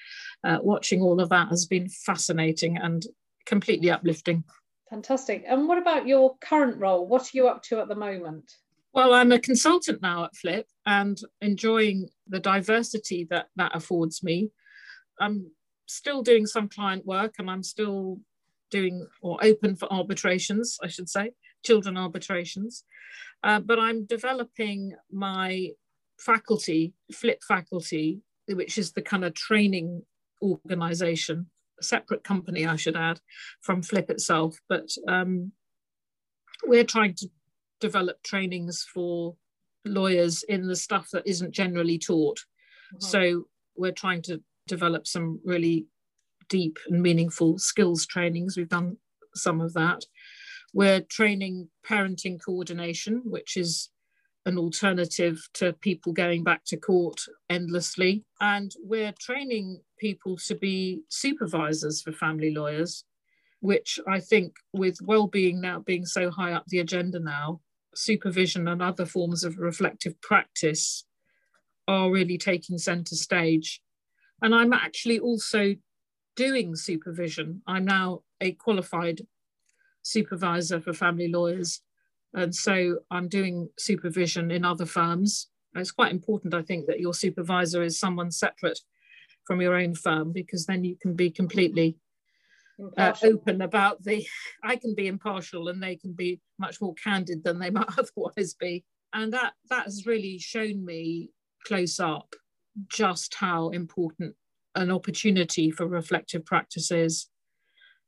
uh, 0.43 0.59
watching 0.61 1.01
all 1.01 1.19
of 1.19 1.29
that 1.29 1.49
has 1.49 1.65
been 1.65 1.89
fascinating 1.89 2.77
and 2.77 3.05
completely 3.45 3.89
uplifting. 3.89 4.43
Fantastic. 4.89 5.43
And 5.47 5.67
what 5.67 5.77
about 5.77 6.07
your 6.07 6.37
current 6.37 6.77
role? 6.79 7.07
What 7.07 7.23
are 7.23 7.37
you 7.37 7.47
up 7.47 7.63
to 7.63 7.79
at 7.79 7.87
the 7.87 7.95
moment? 7.95 8.51
Well, 8.93 9.13
I'm 9.13 9.31
a 9.31 9.39
consultant 9.39 10.01
now 10.01 10.25
at 10.25 10.35
Flip 10.35 10.65
and 10.85 11.17
enjoying 11.41 12.09
the 12.27 12.39
diversity 12.39 13.27
that 13.29 13.47
that 13.55 13.75
affords 13.75 14.23
me. 14.23 14.49
I'm 15.19 15.51
still 15.87 16.21
doing 16.21 16.45
some 16.45 16.69
client 16.69 17.05
work 17.05 17.35
and 17.37 17.49
I'm 17.49 17.63
still 17.63 18.19
doing 18.71 19.07
or 19.21 19.37
open 19.43 19.75
for 19.75 19.91
arbitrations, 19.91 20.77
I 20.83 20.87
should 20.87 21.09
say, 21.09 21.31
children 21.63 21.97
arbitrations. 21.97 22.83
Uh, 23.43 23.59
but 23.59 23.79
I'm 23.79 24.05
developing 24.05 24.95
my 25.11 25.71
faculty, 26.17 26.93
Flip 27.13 27.41
faculty, 27.47 28.21
which 28.47 28.77
is 28.77 28.93
the 28.93 29.01
kind 29.01 29.23
of 29.25 29.33
training 29.33 30.03
organization, 30.41 31.47
a 31.79 31.83
separate 31.83 32.23
company, 32.23 32.65
I 32.65 32.75
should 32.75 32.95
add, 32.95 33.19
from 33.61 33.81
Flip 33.81 34.09
itself. 34.09 34.57
But 34.69 34.89
um, 35.07 35.51
we're 36.65 36.83
trying 36.83 37.15
to 37.15 37.29
develop 37.79 38.23
trainings 38.23 38.83
for 38.93 39.35
lawyers 39.85 40.43
in 40.43 40.67
the 40.67 40.75
stuff 40.75 41.09
that 41.13 41.27
isn't 41.27 41.51
generally 41.51 41.97
taught. 41.97 42.39
Mm-hmm. 42.93 43.05
So 43.05 43.47
we're 43.75 43.91
trying 43.91 44.21
to 44.23 44.41
develop 44.67 45.07
some 45.07 45.39
really 45.45 45.87
deep 46.49 46.77
and 46.87 47.01
meaningful 47.01 47.57
skills 47.57 48.05
trainings. 48.05 48.57
We've 48.57 48.69
done 48.69 48.97
some 49.35 49.61
of 49.61 49.73
that. 49.73 50.05
We're 50.73 51.01
training 51.01 51.69
parenting 51.85 52.39
coordination, 52.43 53.21
which 53.25 53.57
is 53.57 53.89
an 54.47 54.57
alternative 54.57 55.37
to 55.53 55.73
people 55.73 56.13
going 56.13 56.41
back 56.41 56.63
to 56.65 56.77
court 56.77 57.19
endlessly. 57.49 58.23
And 58.39 58.71
we're 58.81 59.13
training 59.19 59.81
people 59.99 60.37
to 60.47 60.55
be 60.55 61.01
supervisors 61.09 62.01
for 62.01 62.13
family 62.13 62.53
lawyers, 62.53 63.03
which 63.59 63.99
I 64.07 64.21
think, 64.21 64.55
with 64.73 65.01
well-being 65.03 65.59
now 65.59 65.79
being 65.79 66.05
so 66.05 66.31
high 66.31 66.53
up 66.53 66.65
the 66.67 66.79
agenda 66.79 67.19
now, 67.19 67.59
supervision 67.93 68.69
and 68.69 68.81
other 68.81 69.05
forms 69.05 69.43
of 69.43 69.57
reflective 69.57 70.19
practice 70.21 71.03
are 71.87 72.09
really 72.09 72.37
taking 72.37 72.77
center 72.77 73.15
stage. 73.15 73.81
And 74.41 74.55
I'm 74.55 74.71
actually 74.71 75.19
also 75.19 75.75
doing 76.37 76.75
supervision. 76.75 77.63
I'm 77.67 77.83
now 77.83 78.21
a 78.39 78.53
qualified 78.53 79.21
supervisor 80.03 80.79
for 80.79 80.93
family 80.93 81.27
lawyers. 81.27 81.81
And 82.33 82.53
so 82.53 82.99
I'm 83.09 83.27
doing 83.27 83.69
supervision 83.77 84.51
in 84.51 84.65
other 84.65 84.85
firms. 84.85 85.47
it's 85.75 85.91
quite 85.91 86.11
important, 86.11 86.53
I 86.53 86.61
think, 86.61 86.87
that 86.87 86.99
your 86.99 87.13
supervisor 87.13 87.83
is 87.83 87.99
someone 87.99 88.31
separate 88.31 88.79
from 89.45 89.61
your 89.61 89.75
own 89.75 89.95
firm 89.95 90.33
because 90.33 90.65
then 90.65 90.83
you 90.83 90.97
can 91.01 91.15
be 91.15 91.31
completely 91.31 91.97
uh, 92.97 93.13
open 93.23 93.61
about 93.61 94.03
the. 94.03 94.25
I 94.63 94.75
can 94.75 94.93
be 94.93 95.07
impartial 95.07 95.69
and 95.69 95.81
they 95.81 95.95
can 95.95 96.13
be 96.13 96.41
much 96.59 96.81
more 96.81 96.93
candid 96.95 97.43
than 97.43 97.59
they 97.59 97.69
might 97.77 97.87
otherwise 97.97 98.53
be. 98.53 98.83
And 99.13 99.33
that, 99.33 99.53
that 99.69 99.85
has 99.85 100.05
really 100.05 100.37
shown 100.37 100.85
me 100.85 101.31
close 101.65 101.99
up 101.99 102.35
just 102.89 103.35
how 103.35 103.69
important 103.69 104.35
an 104.75 104.91
opportunity 104.91 105.71
for 105.71 105.87
reflective 105.87 106.45
practice 106.45 106.91
is. 106.91 107.29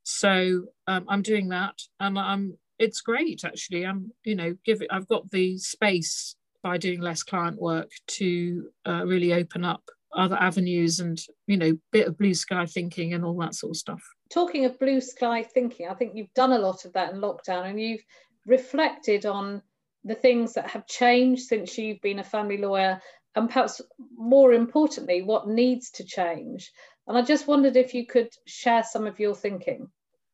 So 0.04 0.66
um, 0.88 1.06
I'm 1.08 1.22
doing 1.22 1.50
that, 1.50 1.82
and 2.00 2.18
I'm. 2.18 2.58
It's 2.80 3.02
great 3.02 3.44
actually. 3.46 3.86
I'm, 3.86 4.12
you 4.24 4.36
know, 4.36 4.56
give 4.66 4.82
it. 4.82 4.88
I've 4.92 5.08
got 5.08 5.30
the 5.32 5.58
space 5.58 6.36
by 6.64 6.78
doing 6.78 7.02
less 7.02 7.24
client 7.24 7.62
work 7.62 7.90
to 8.08 8.70
uh, 8.86 9.06
really 9.06 9.34
open 9.34 9.64
up 9.64 9.84
other 10.16 10.36
avenues 10.38 11.00
and 11.00 11.22
you 11.46 11.56
know 11.56 11.72
bit 11.92 12.08
of 12.08 12.18
blue 12.18 12.34
sky 12.34 12.66
thinking 12.66 13.14
and 13.14 13.24
all 13.24 13.38
that 13.38 13.54
sort 13.54 13.70
of 13.70 13.78
stuff 13.78 14.02
talking 14.34 14.66
of 14.66 14.80
blue 14.80 15.00
sky 15.00 15.44
thinking 15.44 15.88
i 15.88 15.94
think 15.94 16.14
you've 16.16 16.34
done 16.34 16.52
a 16.52 16.58
lot 16.58 16.84
of 16.84 16.92
that 16.94 17.14
in 17.14 17.22
lockdown 17.22 17.70
and 17.70 17.80
you've 17.80 18.02
reflected 18.48 19.28
on 19.28 19.62
the 20.04 20.16
things 20.16 20.54
that 20.54 20.68
have 20.68 20.88
changed 20.88 21.44
since 21.44 21.78
you've 21.78 22.02
been 22.02 22.18
a 22.18 22.24
family 22.24 22.58
lawyer 22.58 23.00
and 23.36 23.48
perhaps 23.48 23.82
more 24.18 24.54
importantly, 24.54 25.22
what 25.22 25.48
needs 25.48 25.92
to 25.92 26.04
change. 26.04 26.72
And 27.08 27.18
I 27.18 27.22
just 27.22 27.48
wondered 27.48 27.76
if 27.76 27.94
you 27.94 28.06
could 28.06 28.30
share 28.46 28.84
some 28.84 29.08
of 29.08 29.20
your 29.20 29.36
thinking. 29.36 29.90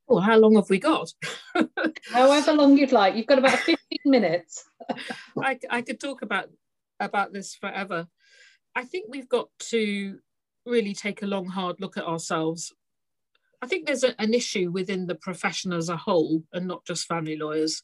Well, 0.07 0.21
how 0.21 0.37
long 0.37 0.55
have 0.55 0.69
we 0.69 0.79
got? 0.79 1.11
However 2.11 2.53
long 2.53 2.77
you'd 2.77 2.91
like. 2.91 3.15
You've 3.15 3.25
got 3.25 3.39
about 3.39 3.59
15 3.59 3.77
minutes. 4.05 4.65
I, 5.41 5.59
I 5.69 5.81
could 5.81 5.99
talk 5.99 6.21
about 6.21 6.49
about 6.99 7.33
this 7.33 7.55
forever. 7.55 8.07
I 8.75 8.83
think 8.83 9.07
we've 9.09 9.29
got 9.29 9.49
to 9.71 10.19
really 10.65 10.93
take 10.93 11.21
a 11.21 11.27
long, 11.27 11.47
hard 11.47 11.79
look 11.79 11.97
at 11.97 12.05
ourselves. 12.05 12.73
I 13.61 13.67
think 13.67 13.85
there's 13.85 14.03
a, 14.03 14.19
an 14.21 14.33
issue 14.33 14.71
within 14.71 15.07
the 15.07 15.15
profession 15.15 15.73
as 15.73 15.89
a 15.89 15.97
whole, 15.97 16.43
and 16.53 16.67
not 16.67 16.85
just 16.85 17.07
family 17.07 17.37
lawyers. 17.37 17.81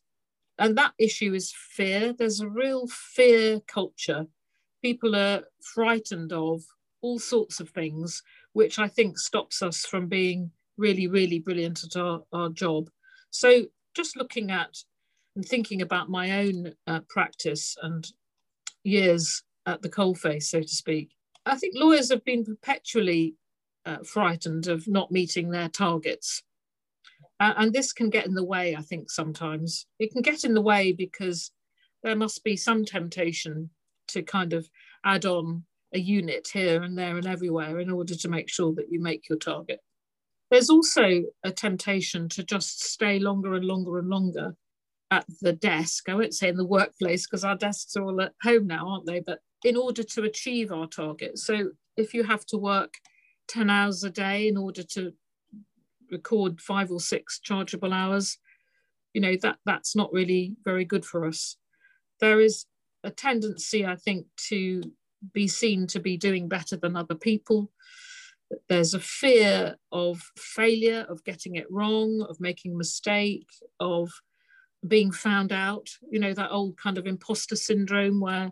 And 0.60 0.78
that 0.78 0.94
issue 1.00 1.34
is 1.34 1.54
fear. 1.56 2.14
There's 2.14 2.40
a 2.40 2.48
real 2.48 2.88
fear 2.88 3.60
culture 3.68 4.28
people 4.82 5.16
are 5.16 5.44
frightened 5.62 6.34
of 6.34 6.64
all 7.02 7.20
sorts 7.20 7.60
of 7.60 7.70
things, 7.70 8.22
which 8.54 8.80
I 8.80 8.88
think 8.88 9.18
stops 9.18 9.62
us 9.62 9.86
from 9.86 10.08
being 10.08 10.52
really, 10.82 11.08
really 11.08 11.40
brilliant 11.40 11.84
at 11.84 11.96
our, 11.96 12.24
our 12.34 12.50
job. 12.50 12.90
So 13.30 13.66
just 13.96 14.18
looking 14.18 14.52
at 14.52 14.76
and 15.36 15.46
thinking 15.46 15.82
about 15.82 16.10
my 16.10 16.40
own 16.42 16.74
uh, 16.88 17.02
practice 17.08 17.78
and 17.82 18.06
years 18.84 19.44
at 19.66 19.82
the 19.82 19.90
coalface, 19.90 20.44
so 20.44 20.60
to 20.60 20.68
speak, 20.68 21.12
I 21.46 21.56
think 21.56 21.76
lawyers 21.78 22.12
have 22.12 22.26
been 22.26 22.44
perpetually 22.44 23.36
uh, 23.86 24.00
frightened 24.04 24.68
of 24.68 24.88
not 24.88 25.12
meeting 25.12 25.50
their 25.50 25.70
targets. 25.70 26.44
Uh, 27.40 27.54
and 27.58 27.74
this 27.74 27.94
can 27.94 28.10
get 28.10 28.28
in 28.28 28.36
the 28.36 28.44
way, 28.44 28.76
I 28.76 28.82
think, 28.82 29.10
sometimes. 29.10 29.88
It 30.00 30.12
can 30.12 30.22
get 30.22 30.44
in 30.44 30.54
the 30.54 30.62
way 30.62 30.92
because 30.92 31.52
there 32.04 32.16
must 32.16 32.44
be 32.44 32.58
some 32.58 32.86
temptation 32.86 33.70
to 34.10 34.22
kind 34.22 34.54
of 34.54 34.70
add 35.06 35.26
on 35.26 35.64
a 35.94 36.00
unit 36.00 36.50
here 36.54 36.84
and 36.84 36.98
there 36.98 37.18
and 37.18 37.28
everywhere 37.28 37.80
in 37.80 37.90
order 37.90 38.16
to 38.16 38.30
make 38.30 38.50
sure 38.50 38.74
that 38.76 38.92
you 38.92 39.02
make 39.02 39.30
your 39.30 39.40
target. 39.40 39.80
There's 40.52 40.70
also 40.70 41.24
a 41.44 41.52
temptation 41.52 42.28
to 42.30 42.44
just 42.44 42.84
stay 42.84 43.20
longer 43.20 43.56
and 43.56 43.66
longer 43.66 43.98
and 43.98 44.10
longer 44.10 44.56
at 45.10 45.26
the 45.42 45.54
desk. 45.54 46.10
I 46.10 46.16
won't 46.16 46.34
say 46.34 46.50
in 46.50 46.58
the 46.58 46.66
workplace 46.68 47.26
because 47.26 47.46
our 47.46 47.56
desks 47.56 47.96
are 47.96 48.04
all 48.04 48.22
at 48.22 48.34
home 48.44 48.68
now, 48.68 48.90
aren't 48.90 49.06
they? 49.06 49.22
But 49.22 49.40
in 49.64 49.78
order 49.78 50.04
to 50.04 50.24
achieve 50.24 50.72
our 50.72 50.88
target. 50.88 51.38
So 51.38 51.72
if 51.96 52.14
you 52.14 52.24
have 52.24 52.46
to 52.48 52.58
work 52.58 52.96
10 53.48 53.70
hours 53.70 54.04
a 54.04 54.10
day 54.10 54.48
in 54.48 54.58
order 54.58 54.84
to 54.84 55.14
record 56.12 56.60
five 56.60 56.92
or 56.92 57.00
six 57.00 57.40
chargeable 57.40 57.94
hours, 57.94 58.38
you 59.14 59.22
know, 59.22 59.36
that 59.42 59.58
that's 59.66 59.96
not 59.96 60.12
really 60.12 60.56
very 60.66 60.84
good 60.84 61.06
for 61.06 61.26
us. 61.26 61.56
There 62.20 62.42
is 62.42 62.66
a 63.04 63.10
tendency, 63.10 63.86
I 63.86 63.96
think, 63.96 64.28
to 64.50 64.82
be 65.34 65.48
seen 65.48 65.88
to 65.88 66.00
be 66.00 66.18
doing 66.18 66.50
better 66.50 66.76
than 66.76 66.96
other 66.96 67.16
people. 67.16 67.72
There's 68.70 68.94
a 68.94 69.00
fear 69.00 69.76
of 69.92 70.22
failure, 70.38 71.06
of 71.10 71.24
getting 71.24 71.56
it 71.56 71.68
wrong, 71.70 72.26
of 72.30 72.40
making 72.40 72.74
a 72.74 72.78
mistake, 72.78 73.48
of 73.80 74.10
being 74.88 75.12
found 75.12 75.52
out. 75.52 75.90
You 76.10 76.20
know, 76.20 76.34
that 76.34 76.52
old 76.52 76.78
kind 76.78 76.98
of 76.98 77.08
imposter 77.08 77.56
syndrome 77.56 78.20
where 78.20 78.52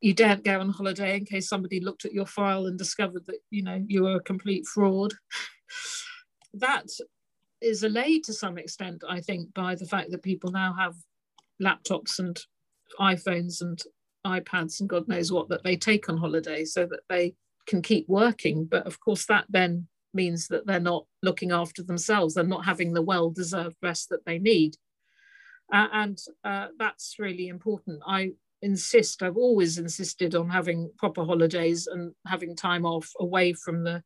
you 0.00 0.14
daren't 0.14 0.44
go 0.44 0.60
on 0.60 0.70
holiday 0.70 1.16
in 1.16 1.24
case 1.24 1.48
somebody 1.48 1.80
looked 1.80 2.04
at 2.04 2.12
your 2.12 2.26
file 2.26 2.66
and 2.66 2.76
discovered 2.76 3.24
that, 3.26 3.38
you 3.50 3.62
know, 3.62 3.82
you 3.86 4.02
were 4.02 4.16
a 4.16 4.20
complete 4.20 4.66
fraud. 4.66 5.14
that 6.54 6.88
is 7.60 7.84
allayed 7.84 8.24
to 8.24 8.32
some 8.32 8.58
extent, 8.58 9.02
I 9.08 9.20
think, 9.20 9.54
by 9.54 9.76
the 9.76 9.86
fact 9.86 10.10
that 10.10 10.22
people 10.22 10.50
now 10.50 10.74
have 10.74 10.94
laptops 11.62 12.18
and 12.18 12.38
iPhones 12.98 13.60
and 13.60 13.80
iPads 14.26 14.80
and 14.80 14.88
God 14.88 15.08
knows 15.08 15.32
what 15.32 15.48
that 15.48 15.62
they 15.64 15.76
take 15.76 16.08
on 16.08 16.16
holiday 16.16 16.64
so 16.64 16.86
that 16.86 17.00
they 17.08 17.34
can 17.66 17.82
keep 17.82 18.08
working. 18.08 18.64
But 18.64 18.86
of 18.86 19.00
course, 19.00 19.26
that 19.26 19.46
then 19.48 19.88
means 20.14 20.48
that 20.48 20.66
they're 20.66 20.80
not 20.80 21.06
looking 21.22 21.52
after 21.52 21.82
themselves, 21.82 22.34
they're 22.34 22.44
not 22.44 22.64
having 22.64 22.92
the 22.92 23.02
well 23.02 23.30
deserved 23.30 23.76
rest 23.82 24.08
that 24.10 24.24
they 24.24 24.38
need. 24.38 24.76
Uh, 25.72 25.88
and 25.92 26.18
uh, 26.44 26.68
that's 26.78 27.16
really 27.18 27.48
important. 27.48 28.02
I 28.06 28.32
insist, 28.60 29.22
I've 29.22 29.36
always 29.36 29.78
insisted 29.78 30.34
on 30.34 30.48
having 30.48 30.90
proper 30.98 31.24
holidays 31.24 31.86
and 31.86 32.12
having 32.26 32.54
time 32.54 32.84
off 32.84 33.10
away 33.18 33.52
from 33.52 33.84
the 33.84 34.02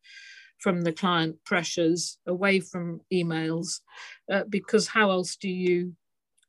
from 0.59 0.83
the 0.83 0.93
client 0.93 1.37
pressures 1.45 2.19
away 2.27 2.61
from 2.61 3.01
emails 3.13 3.81
uh, 4.33 4.45
because 4.49 4.89
how 4.89 5.11
else 5.11 5.37
do 5.37 5.51
you 5.51 5.93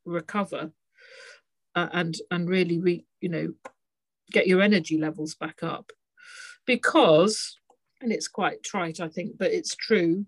recover 0.05 0.71
uh, 1.75 1.87
and 1.91 2.15
and 2.31 2.47
really 2.47 2.79
re, 2.79 3.05
you 3.19 3.29
know 3.29 3.53
get 4.31 4.47
your 4.47 4.61
energy 4.61 4.97
levels 4.97 5.35
back 5.35 5.61
up 5.61 5.91
because 6.67 7.57
and 8.01 8.11
it's 8.11 8.27
quite 8.27 8.61
trite 8.61 8.99
i 8.99 9.07
think 9.07 9.37
but 9.39 9.51
it's 9.51 9.75
true 9.75 10.25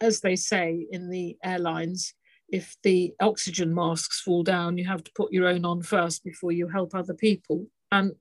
as 0.00 0.20
they 0.20 0.34
say 0.34 0.86
in 0.90 1.08
the 1.08 1.36
airlines 1.44 2.14
if 2.48 2.76
the 2.82 3.14
oxygen 3.20 3.74
masks 3.74 4.20
fall 4.20 4.42
down 4.42 4.78
you 4.78 4.84
have 4.84 5.04
to 5.04 5.10
put 5.14 5.32
your 5.32 5.46
own 5.46 5.64
on 5.64 5.82
first 5.82 6.22
before 6.24 6.52
you 6.52 6.68
help 6.68 6.94
other 6.94 7.14
people. 7.14 7.66
And 7.90 8.12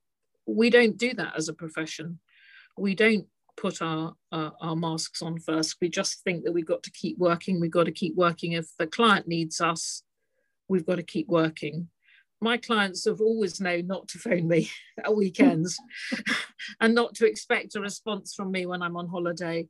we 0.47 0.69
don't 0.69 0.97
do 0.97 1.13
that 1.15 1.33
as 1.37 1.49
a 1.49 1.53
profession. 1.53 2.19
We 2.77 2.95
don't 2.95 3.27
put 3.57 3.81
our 3.81 4.15
uh, 4.31 4.51
our 4.61 4.75
masks 4.75 5.21
on 5.21 5.39
first. 5.39 5.77
We 5.81 5.89
just 5.89 6.23
think 6.23 6.43
that 6.43 6.53
we've 6.53 6.65
got 6.65 6.83
to 6.83 6.91
keep 6.91 7.17
working. 7.17 7.59
We've 7.59 7.69
got 7.69 7.85
to 7.85 7.91
keep 7.91 8.15
working. 8.15 8.53
If 8.53 8.67
the 8.79 8.87
client 8.87 9.27
needs 9.27 9.61
us 9.61 10.03
we've 10.67 10.85
got 10.85 10.95
to 10.95 11.03
keep 11.03 11.27
working 11.27 11.87
my 12.43 12.57
clients 12.57 13.05
have 13.05 13.21
always 13.21 13.59
known 13.59 13.87
not 13.87 14.07
to 14.09 14.19
phone 14.19 14.47
me 14.47 14.69
at 15.03 15.15
weekends 15.15 15.79
and 16.81 16.93
not 16.93 17.15
to 17.15 17.25
expect 17.25 17.75
a 17.75 17.81
response 17.81 18.33
from 18.35 18.51
me 18.51 18.65
when 18.65 18.81
I'm 18.81 18.97
on 18.97 19.07
holiday 19.07 19.67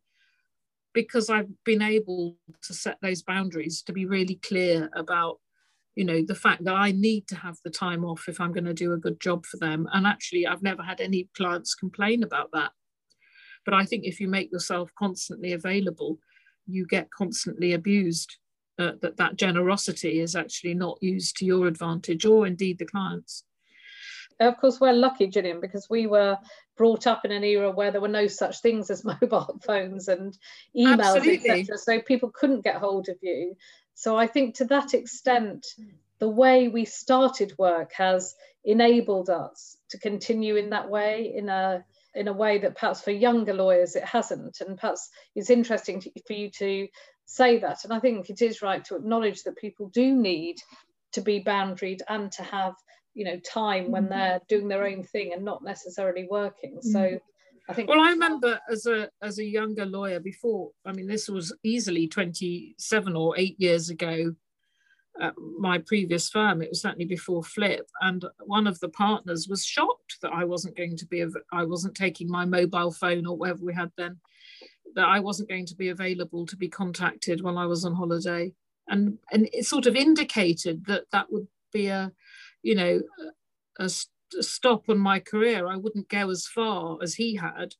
because 0.94 1.30
I've 1.30 1.50
been 1.63 1.82
able 1.82 2.38
to 2.63 2.74
set 2.74 2.98
those 3.01 3.24
boundaries 3.24 3.82
to 3.84 3.94
be 3.94 4.06
really 4.06 4.36
clear 4.36 4.89
about 4.94 5.39
you 5.96 6.03
know 6.03 6.24
the 6.25 6.36
fact 6.36 6.63
that 6.65 6.74
I 6.74 6.92
need 6.92 7.27
to 7.27 7.36
have 7.36 7.58
the 7.63 7.70
time 7.70 8.03
off 8.03 8.25
if 8.27 8.42
I'm 8.42 8.51
going 8.51 8.65
to 8.65 8.74
do 8.74 8.94
a 8.94 8.98
good 8.98 9.20
job 9.20 9.46
for 9.46 9.58
them. 9.58 9.88
And 9.94 10.08
actually 10.08 10.48
I've 10.48 10.63
never 10.63 10.82
had 10.82 11.00
any 11.00 11.30
clients 11.38 11.75
complain 11.75 12.24
about 12.24 12.50
that. 12.53 12.72
But 13.63 13.75
I 13.75 13.86
think 13.86 14.03
if 14.03 14.20
you 14.20 14.27
make 14.27 14.51
yourself 14.51 14.92
constantly 14.98 15.53
available 15.53 16.18
you 16.65 16.86
get 16.86 17.12
constantly 17.12 17.74
abused 17.74 18.38
uh, 18.80 18.94
that 19.01 19.18
that 19.18 19.36
generosity 19.36 20.20
is 20.20 20.36
actually 20.36 20.74
not 20.74 20.98
used 21.01 21.38
to 21.38 21.46
your 21.46 21.68
advantage 21.68 22.25
or 22.25 22.48
indeed 22.48 22.80
the 22.80 22.86
clients. 22.86 23.44
Of 24.39 24.58
course, 24.58 24.80
we're 24.80 24.94
lucky, 24.94 25.27
Gillian, 25.27 25.62
because 25.62 25.88
we 25.89 26.08
were 26.08 26.38
brought 26.75 27.06
up 27.06 27.24
in 27.24 27.32
an 27.32 27.44
era 27.44 27.72
where 27.72 27.92
there 27.92 28.01
were 28.01 28.08
no 28.08 28.27
such 28.27 28.62
things 28.62 28.89
as 28.89 29.06
mobile 29.22 29.60
phones 29.63 30.08
and 30.08 30.38
emails, 30.75 31.25
etc. 31.27 31.77
So 31.77 32.01
people 32.01 32.32
couldn't 32.32 32.63
get 32.63 32.77
hold 32.77 33.10
of 33.10 33.18
you. 33.22 33.56
So 33.94 34.18
I 34.18 34.27
think 34.27 34.56
to 34.56 34.65
that 34.65 34.94
extent, 34.94 35.68
the 36.20 36.30
way 36.30 36.68
we 36.68 36.86
started 36.86 37.53
work 37.58 37.92
has 37.94 38.36
enabled 38.63 39.30
us 39.30 39.77
to 39.89 40.00
continue 40.00 40.56
in 40.56 40.70
that 40.72 40.89
way 40.89 41.34
in 41.36 41.50
a 41.50 41.84
in 42.15 42.27
a 42.27 42.34
way 42.34 42.60
that 42.60 42.75
perhaps 42.75 43.01
for 43.01 43.12
younger 43.12 43.53
lawyers 43.53 43.96
it 43.96 44.06
hasn't 44.06 44.62
and 44.62 44.77
perhaps 44.77 45.10
it's 45.36 45.50
interesting 45.50 46.00
to, 46.00 46.12
for 46.25 46.34
you 46.34 46.50
to 46.50 46.88
say 47.25 47.60
that. 47.60 47.84
And 47.84 47.94
i 47.94 48.00
think 48.00 48.30
it 48.30 48.42
is 48.42 48.62
right 48.62 48.84
to 48.86 48.96
acknowledge 48.96 49.44
that 49.44 49.58
people 49.58 49.89
do 49.89 50.15
need 50.15 50.58
to 51.13 51.22
be 51.22 51.44
boundaried 51.44 52.01
and 52.10 52.32
to 52.34 52.44
have 52.44 52.75
you 53.13 53.25
know 53.25 53.39
time 53.39 53.92
when 53.92 54.03
mm-hmm. 54.03 54.13
they're 54.13 54.42
doing 54.50 54.68
their 54.68 54.86
own 54.86 55.03
thing 55.03 55.34
and 55.34 55.44
not 55.44 55.63
necessarily 55.63 56.27
working. 56.30 56.80
So 56.82 57.00
mm-hmm. 57.00 57.18
I 57.70 57.74
think 57.74 57.89
well 57.89 58.01
I 58.01 58.10
remember 58.10 58.60
as 58.70 58.86
a 58.86 59.10
as 59.22 59.39
a 59.39 59.46
younger 59.46 59.86
lawyer 59.86 60.20
before 60.20 60.72
I 60.86 60.92
mean 60.92 61.08
this 61.08 61.30
was 61.30 61.56
easily 61.63 62.08
27 62.08 63.15
or 63.15 63.38
8 63.38 63.60
years 63.60 63.89
ago 63.89 64.36
at 65.22 65.34
my 65.38 65.77
previous 65.77 66.30
firm, 66.30 66.62
it 66.62 66.70
was 66.70 66.82
certainly 66.82 67.06
before 67.06 67.44
Flip, 67.44 67.88
and 68.01 68.25
one 68.46 68.65
of 68.65 68.80
the 68.80 68.89
partners 68.89 69.48
was 69.48 69.65
shocked 69.65 70.18
that 70.22 70.32
I 70.34 70.44
wasn't 70.44 70.75
going 70.75 70.98
to 70.98 71.06
be, 71.06 71.24
I 71.51 71.65
wasn't 71.65 71.96
taking 71.96 72.30
my 72.30 72.46
mobile 72.46 72.92
phone 72.92 73.27
or 73.27 73.38
whatever 73.38 73.63
we 73.63 73.74
had 73.74 73.92
then, 73.96 74.18
that 74.96 75.06
I 75.06 75.20
wasn't 75.20 75.50
going 75.50 75.66
to 75.68 75.76
be 75.76 75.90
available 75.90 76.46
to 76.48 76.56
be 76.56 76.70
contacted 76.70 77.42
while 77.42 77.58
I 77.58 77.66
was 77.66 77.86
on 77.86 77.96
holiday, 77.96 78.54
and 78.88 79.18
and 79.32 79.50
it 79.54 79.66
sort 79.66 79.86
of 79.86 79.96
indicated 79.96 80.86
that 80.88 81.06
that 81.12 81.32
would 81.32 81.48
be 81.72 81.88
a, 81.88 82.12
you 82.62 82.76
know, 82.76 83.02
a, 83.80 83.86
a 83.86 84.44
stop 84.44 84.90
on 84.90 85.00
my 85.00 85.20
career. 85.20 85.68
I 85.68 85.78
wouldn't 85.78 86.10
go 86.10 86.30
as 86.30 86.48
far 86.48 86.98
as 87.02 87.16
he 87.16 87.36
had. 87.36 87.76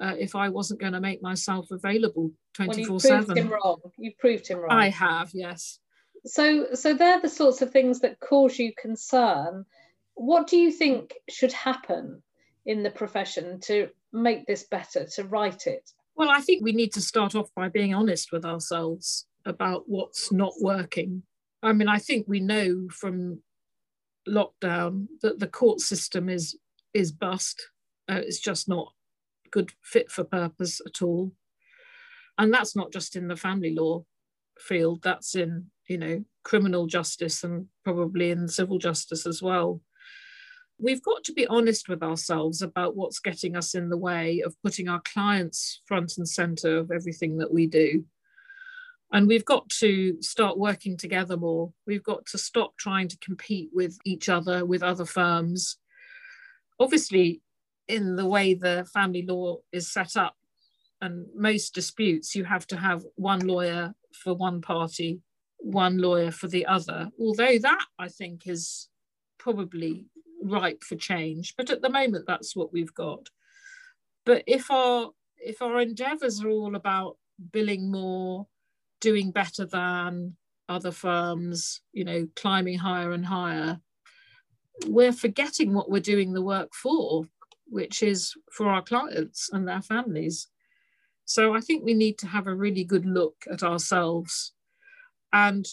Uh, 0.00 0.14
if 0.16 0.36
I 0.36 0.48
wasn't 0.48 0.78
going 0.78 0.92
to 0.92 1.00
make 1.00 1.20
myself 1.20 1.72
available 1.72 2.30
24 2.54 2.88
well, 2.88 3.00
7. 3.00 3.36
Him 3.36 3.48
wrong. 3.48 3.80
You 3.96 4.12
proved 4.16 4.46
him 4.46 4.58
wrong. 4.58 4.70
I 4.70 4.90
have, 4.90 5.32
yes 5.34 5.80
so 6.24 6.74
so 6.74 6.94
they're 6.94 7.20
the 7.20 7.28
sorts 7.28 7.62
of 7.62 7.70
things 7.70 8.00
that 8.00 8.20
cause 8.20 8.58
you 8.58 8.72
concern 8.76 9.64
what 10.14 10.48
do 10.48 10.56
you 10.56 10.72
think 10.72 11.14
should 11.28 11.52
happen 11.52 12.22
in 12.66 12.82
the 12.82 12.90
profession 12.90 13.60
to 13.60 13.88
make 14.12 14.46
this 14.46 14.64
better 14.64 15.06
to 15.06 15.24
write 15.24 15.66
it 15.66 15.90
well 16.18 16.28
i 16.28 16.40
think 16.40 16.62
we 16.62 16.72
need 16.72 16.92
to 16.92 17.00
start 17.00 17.34
off 17.34 17.48
by 17.56 17.68
being 17.68 17.94
honest 17.94 18.32
with 18.32 18.44
ourselves 18.44 19.26
about 19.46 19.84
what's 19.86 20.30
not 20.30 20.52
working. 20.60 21.22
I 21.62 21.72
mean 21.72 21.88
i 21.88 21.98
think 21.98 22.26
we 22.28 22.40
know 22.40 22.88
from 22.90 23.40
lockdown 24.28 25.06
that 25.22 25.38
the 25.38 25.46
court 25.46 25.80
system 25.80 26.28
is 26.28 26.56
is 26.92 27.12
bust. 27.12 27.60
Uh, 28.10 28.20
it's 28.24 28.40
just 28.40 28.68
not 28.68 28.92
good 29.50 29.72
fit 29.82 30.10
for 30.10 30.24
purpose 30.24 30.80
at 30.86 31.02
all. 31.02 31.32
And 32.38 32.52
that's 32.52 32.74
not 32.74 32.92
just 32.92 33.16
in 33.16 33.28
the 33.28 33.36
family 33.36 33.74
law 33.74 34.04
field 34.58 35.00
that's 35.02 35.34
in 35.34 35.66
you 35.88 35.96
know 35.96 36.24
criminal 36.44 36.86
justice 36.86 37.44
and 37.44 37.66
probably 37.84 38.30
in 38.30 38.48
civil 38.48 38.78
justice 38.78 39.26
as 39.26 39.40
well 39.40 39.80
we've 40.78 41.02
got 41.02 41.24
to 41.24 41.32
be 41.32 41.46
honest 41.46 41.88
with 41.88 42.02
ourselves 42.02 42.62
about 42.62 42.96
what's 42.96 43.18
getting 43.18 43.56
us 43.56 43.74
in 43.74 43.88
the 43.88 43.96
way 43.96 44.42
of 44.44 44.54
putting 44.62 44.88
our 44.88 45.00
clients 45.00 45.82
front 45.86 46.14
and 46.16 46.28
center 46.28 46.78
of 46.78 46.90
everything 46.90 47.38
that 47.38 47.52
we 47.52 47.66
do. 47.66 48.04
And 49.12 49.26
we've 49.26 49.44
got 49.44 49.68
to 49.80 50.20
start 50.20 50.58
working 50.58 50.96
together 50.96 51.36
more. 51.36 51.72
We've 51.86 52.02
got 52.02 52.26
to 52.26 52.38
stop 52.38 52.76
trying 52.78 53.08
to 53.08 53.18
compete 53.18 53.70
with 53.72 53.98
each 54.04 54.28
other 54.28 54.64
with 54.64 54.82
other 54.82 55.06
firms. 55.06 55.78
Obviously 56.78 57.42
in 57.88 58.16
the 58.16 58.26
way 58.26 58.54
the 58.54 58.86
family 58.92 59.24
law 59.26 59.56
is 59.72 59.90
set 59.90 60.14
up 60.16 60.34
and 61.00 61.26
most 61.34 61.74
disputes 61.74 62.34
you 62.34 62.44
have 62.44 62.66
to 62.66 62.76
have 62.76 63.02
one 63.14 63.40
lawyer 63.40 63.94
for 64.12 64.34
one 64.34 64.60
party, 64.60 65.20
one 65.56 65.96
lawyer 65.98 66.30
for 66.30 66.48
the 66.48 66.66
other. 66.66 67.08
Although 67.18 67.58
that 67.58 67.84
I 67.98 68.08
think 68.08 68.46
is 68.46 68.88
probably 69.38 70.04
ripe 70.42 70.82
for 70.82 70.96
change, 70.96 71.54
but 71.56 71.70
at 71.70 71.82
the 71.82 71.90
moment 71.90 72.26
that's 72.26 72.54
what 72.54 72.72
we've 72.72 72.94
got. 72.94 73.28
But 74.24 74.44
if 74.46 74.70
our 74.70 75.10
if 75.38 75.62
our 75.62 75.80
endeavours 75.80 76.42
are 76.42 76.48
all 76.48 76.74
about 76.74 77.16
billing 77.52 77.90
more, 77.90 78.46
doing 79.00 79.30
better 79.30 79.64
than 79.64 80.36
other 80.68 80.90
firms, 80.90 81.80
you 81.92 82.04
know, 82.04 82.28
climbing 82.36 82.78
higher 82.78 83.12
and 83.12 83.24
higher, 83.24 83.80
we're 84.86 85.12
forgetting 85.12 85.72
what 85.72 85.90
we're 85.90 86.00
doing 86.00 86.32
the 86.32 86.42
work 86.42 86.74
for, 86.74 87.24
which 87.66 88.02
is 88.02 88.34
for 88.52 88.68
our 88.68 88.82
clients 88.82 89.50
and 89.52 89.66
their 89.66 89.82
families. 89.82 90.48
So 91.24 91.54
I 91.54 91.60
think 91.60 91.84
we 91.84 91.94
need 91.94 92.18
to 92.18 92.26
have 92.26 92.46
a 92.46 92.54
really 92.54 92.84
good 92.84 93.06
look 93.06 93.36
at 93.50 93.62
ourselves. 93.62 94.52
And 95.32 95.66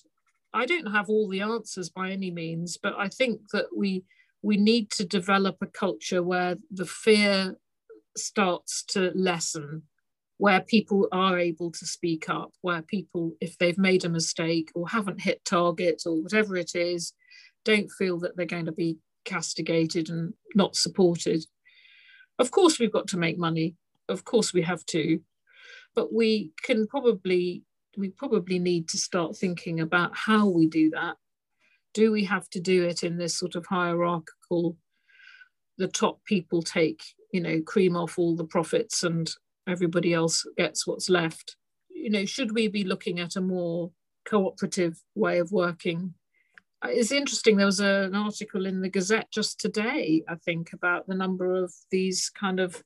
I 0.53 0.65
don't 0.65 0.91
have 0.91 1.09
all 1.09 1.27
the 1.27 1.41
answers 1.41 1.89
by 1.89 2.11
any 2.11 2.31
means, 2.31 2.77
but 2.77 2.93
I 2.97 3.07
think 3.09 3.41
that 3.51 3.67
we 3.75 4.03
we 4.45 4.57
need 4.57 4.91
to 4.91 5.05
develop 5.05 5.57
a 5.61 5.67
culture 5.67 6.21
where 6.21 6.55
the 6.71 6.85
fear 6.85 7.55
starts 8.15 8.83
to 8.83 9.11
lessen, 9.15 9.83
where 10.37 10.61
people 10.61 11.07
are 11.11 11.39
able 11.39 11.71
to 11.71 11.85
speak 11.85 12.29
up, 12.29 12.51
where 12.61 12.81
people, 12.81 13.33
if 13.41 13.57
they've 13.57 13.77
made 13.77 14.05
a 14.05 14.09
mistake 14.09 14.71
or 14.75 14.87
haven't 14.87 15.21
hit 15.21 15.43
target 15.45 16.03
or 16.05 16.21
whatever 16.21 16.55
it 16.55 16.75
is, 16.75 17.13
don't 17.63 17.89
feel 17.91 18.19
that 18.19 18.37
they're 18.37 18.45
going 18.45 18.67
to 18.67 18.71
be 18.71 18.97
castigated 19.23 20.09
and 20.09 20.33
not 20.53 20.75
supported. 20.75 21.43
Of 22.37 22.51
course, 22.51 22.79
we've 22.79 22.93
got 22.93 23.07
to 23.07 23.17
make 23.17 23.39
money. 23.39 23.75
Of 24.07 24.23
course, 24.25 24.53
we 24.53 24.61
have 24.61 24.85
to 24.87 25.19
but 25.95 26.13
we 26.13 26.51
can 26.61 26.85
probably 26.85 27.63
we 27.97 28.09
probably 28.09 28.59
need 28.59 28.89
to 28.89 28.97
start 28.97 29.37
thinking 29.37 29.79
about 29.79 30.11
how 30.13 30.47
we 30.47 30.67
do 30.67 30.89
that 30.89 31.15
do 31.95 32.11
we 32.11 32.25
have 32.25 32.47
to 32.51 32.59
do 32.59 32.83
it 32.83 33.03
in 33.03 33.17
this 33.17 33.35
sort 33.35 33.55
of 33.55 33.65
hierarchical 33.65 34.77
the 35.79 35.87
top 35.87 36.23
people 36.25 36.61
take 36.61 37.01
you 37.33 37.41
know 37.41 37.59
cream 37.61 37.97
off 37.97 38.19
all 38.19 38.35
the 38.35 38.45
profits 38.45 39.03
and 39.03 39.31
everybody 39.67 40.13
else 40.13 40.45
gets 40.57 40.85
what's 40.85 41.09
left? 41.09 41.55
You 41.89 42.11
know 42.11 42.25
should 42.25 42.53
we 42.53 42.67
be 42.67 42.83
looking 42.83 43.19
at 43.19 43.35
a 43.35 43.41
more 43.41 43.91
cooperative 44.29 45.01
way 45.15 45.39
of 45.39 45.51
working? 45.51 46.13
It's 46.83 47.11
interesting 47.11 47.57
there 47.57 47.65
was 47.65 47.79
a, 47.79 48.03
an 48.03 48.15
article 48.15 48.67
in 48.67 48.81
the 48.81 48.89
gazette 48.89 49.31
just 49.31 49.59
today 49.59 50.23
i 50.29 50.35
think 50.35 50.71
about 50.71 51.07
the 51.07 51.15
number 51.15 51.55
of 51.55 51.73
these 51.89 52.29
kind 52.29 52.59
of 52.59 52.83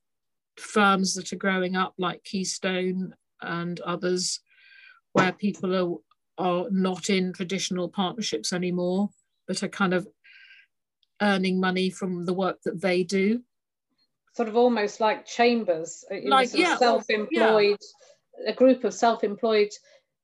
firms 0.60 1.16
that 1.16 1.34
are 1.34 1.38
growing 1.38 1.76
up 1.76 1.94
like 1.98 2.24
Keystone 2.24 3.14
and 3.42 3.80
others 3.82 4.42
where 5.14 5.32
people 5.32 6.00
are, 6.40 6.66
not 6.72 7.10
in 7.10 7.34
traditional 7.34 7.90
partnerships 7.90 8.54
anymore, 8.54 9.10
but 9.48 9.62
are 9.62 9.68
kind 9.68 9.94
of 9.94 10.08
earning 11.22 11.60
money 11.60 11.90
from 11.90 12.26
the 12.26 12.34
work 12.34 12.58
that 12.64 12.82
they 12.82 13.04
do. 13.04 13.42
Sort 14.34 14.48
of 14.48 14.56
almost 14.56 15.00
like 15.00 15.26
chambers, 15.26 16.06
like 16.24 16.54
yeah, 16.54 16.78
self-employed, 16.78 17.78
yeah. 18.40 18.52
a 18.52 18.54
group 18.54 18.84
of 18.84 18.94
self-employed 18.94 19.70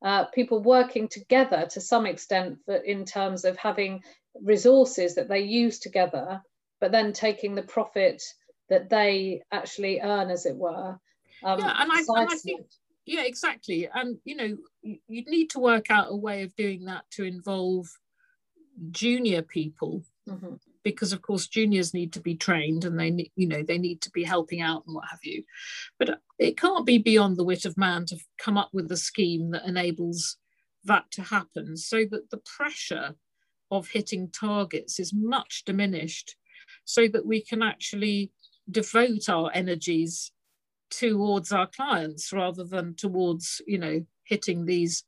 uh, 0.04 0.26
people 0.26 0.62
working 0.62 1.08
together 1.08 1.68
to 1.72 1.82
some 1.82 2.06
extent 2.06 2.60
that 2.68 2.86
in 2.86 3.04
terms 3.04 3.44
of 3.44 3.58
having 3.58 4.02
resources 4.42 5.16
that 5.16 5.28
they 5.28 5.42
use 5.42 5.80
together, 5.80 6.42
but 6.80 6.92
then 6.92 7.12
taking 7.12 7.56
the 7.56 7.64
profit 7.64 8.22
that 8.70 8.90
they 8.90 9.42
actually 9.52 10.00
earn, 10.02 10.30
as 10.30 10.46
it 10.46 10.56
were. 10.56 10.98
Um, 11.44 11.60
yeah, 11.60 11.76
and 11.82 11.92
I, 11.92 12.00
and 12.00 12.30
I 12.30 12.36
think, 12.36 12.68
yeah, 13.06 13.24
exactly. 13.24 13.88
And 13.94 14.18
you 14.24 14.36
know, 14.36 14.58
you, 14.82 15.00
need 15.08 15.50
to 15.52 15.60
work 15.60 15.90
out 15.90 16.08
a 16.10 16.16
way 16.16 16.44
of 16.44 16.56
doing 16.56 16.86
that 16.86 17.04
to 17.12 17.24
involve 17.24 17.88
junior 18.92 19.42
people. 19.42 20.04
Mm-hmm. 20.28 20.56
Because 20.84 21.14
of 21.14 21.22
course 21.22 21.48
juniors 21.48 21.96
need 21.96 22.14
to 22.14 22.20
be 22.20 22.36
trained 22.36 22.86
and 22.86 23.00
they 23.00 23.32
you 23.36 23.48
know 23.48 23.64
they 23.64 23.80
need 23.80 24.02
to 24.02 24.12
be 24.12 24.24
helping 24.24 24.62
out 24.62 24.84
and 24.86 24.96
what 24.96 25.06
have 25.10 25.20
you, 25.24 25.44
but 25.98 26.20
it 26.38 26.58
can't 26.58 26.86
be 26.86 26.98
beyond 26.98 27.38
the 27.38 27.44
wit 27.44 27.66
of 27.66 27.78
man 27.78 28.06
to 28.08 28.18
come 28.38 28.58
up 28.58 28.70
with 28.72 28.92
a 28.92 28.98
scheme 28.98 29.52
that 29.52 29.66
enables 29.66 30.38
that 30.84 31.10
to 31.12 31.24
happen 31.24 31.76
so 31.76 32.06
that 32.12 32.30
the 32.30 32.42
pressure 32.58 33.16
of 33.72 33.88
hitting 33.88 34.30
targets 34.30 35.00
is 35.00 35.12
much 35.14 35.64
diminished 35.66 36.36
so 36.86 37.08
that 37.08 37.26
we 37.26 37.42
can 37.42 37.62
actually 37.62 38.32
devote 38.70 39.28
our 39.30 39.52
energies 39.54 40.32
towards 40.90 41.52
our 41.52 41.68
clients 41.68 42.32
rather 42.32 42.64
than 42.64 42.96
towards 42.96 43.62
you 43.68 43.78
know 43.78 44.06
hitting 44.24 44.66
these 44.66 45.04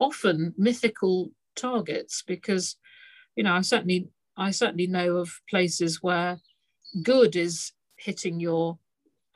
often 0.00 0.54
mythical 0.56 1.30
targets 1.56 2.22
because 2.26 2.76
you 3.36 3.44
know 3.44 3.54
i 3.54 3.60
certainly 3.60 4.08
i 4.36 4.50
certainly 4.50 4.86
know 4.86 5.16
of 5.16 5.40
places 5.48 6.02
where 6.02 6.38
good 7.02 7.36
is 7.36 7.72
hitting 7.96 8.40
your 8.40 8.78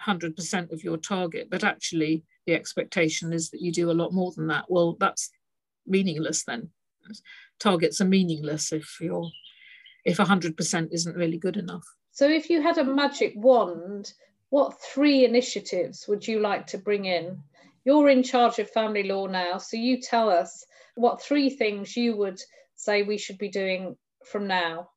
100% 0.07 0.73
of 0.73 0.85
your 0.85 0.97
target 0.97 1.49
but 1.51 1.65
actually 1.65 2.23
the 2.47 2.55
expectation 2.55 3.33
is 3.33 3.51
that 3.51 3.61
you 3.61 3.73
do 3.73 3.91
a 3.91 3.93
lot 3.93 4.13
more 4.13 4.33
than 4.33 4.47
that 4.47 4.65
well 4.69 4.97
that's 5.01 5.31
meaningless 5.87 6.45
then 6.45 6.71
targets 7.59 8.01
are 8.01 8.05
meaningless 8.05 8.73
if 8.73 8.99
you're 9.01 9.31
if 10.05 10.17
100% 10.17 10.89
isn't 10.91 11.17
really 11.17 11.37
good 11.37 11.57
enough. 11.57 11.85
So, 12.13 12.29
if 12.29 12.49
you 12.51 12.63
had 12.63 12.79
a 12.79 12.85
magic 12.85 13.35
wand, 13.37 14.13
what 14.51 14.81
three 14.81 15.25
initiatives 15.25 16.07
would 16.09 16.27
you 16.27 16.41
like 16.41 16.67
to 16.69 16.79
bring 16.79 17.05
in? 17.05 17.43
You're 17.85 18.09
in 18.09 18.23
charge 18.23 18.59
of 18.59 18.71
family 18.71 19.03
law 19.03 19.27
now, 19.27 19.59
so 19.59 19.77
you 19.77 20.01
tell 20.01 20.31
us 20.31 20.65
what 20.95 21.23
three 21.23 21.51
things 21.51 21.97
you 21.97 22.17
would 22.17 22.41
say 22.77 23.03
we 23.03 23.19
should 23.19 23.39
be 23.39 23.49
doing 23.49 23.97
from 24.25 24.47
now. 24.47 24.91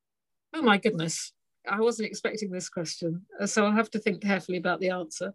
Oh 0.53 0.61
my 0.61 0.77
goodness, 0.77 1.33
I 1.69 1.79
wasn't 1.79 2.09
expecting 2.09 2.51
this 2.51 2.69
question, 2.69 3.25
uh, 3.39 3.45
so 3.45 3.65
I'll 3.65 3.71
have 3.71 3.91
to 3.91 3.99
think 3.99 4.21
carefully 4.21 4.57
about 4.57 4.79
the 4.79 4.89
answer. 4.89 5.33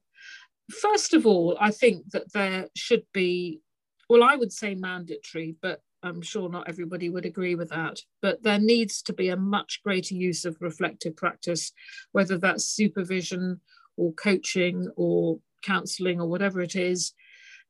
First 0.81 1.15
of 1.15 1.27
all, 1.27 1.57
I 1.61 1.71
think 1.71 2.11
that 2.11 2.33
there 2.33 2.69
should 2.75 3.05
be, 3.13 3.61
well, 4.09 4.25
I 4.25 4.37
would 4.37 4.53
say 4.53 4.75
mandatory, 4.75 5.57
but 5.63 5.81
I'm 6.03 6.23
sure 6.23 6.49
not 6.49 6.69
everybody 6.69 7.09
would 7.09 7.25
agree 7.25 7.55
with 7.55 7.71
that. 7.71 8.01
But 8.21 8.43
there 8.43 8.59
needs 8.59 9.03
to 9.03 9.13
be 9.13 9.29
a 9.29 9.37
much 9.37 9.81
greater 9.85 10.15
use 10.15 10.45
of 10.45 10.61
reflective 10.61 11.17
practice, 11.17 11.73
whether 12.13 12.37
that's 12.39 12.65
supervision 12.65 13.61
or 13.97 14.13
coaching 14.13 14.91
or 14.97 15.39
counselling 15.63 16.21
or 16.21 16.29
whatever 16.29 16.61
it 16.61 16.77
is. 16.77 17.13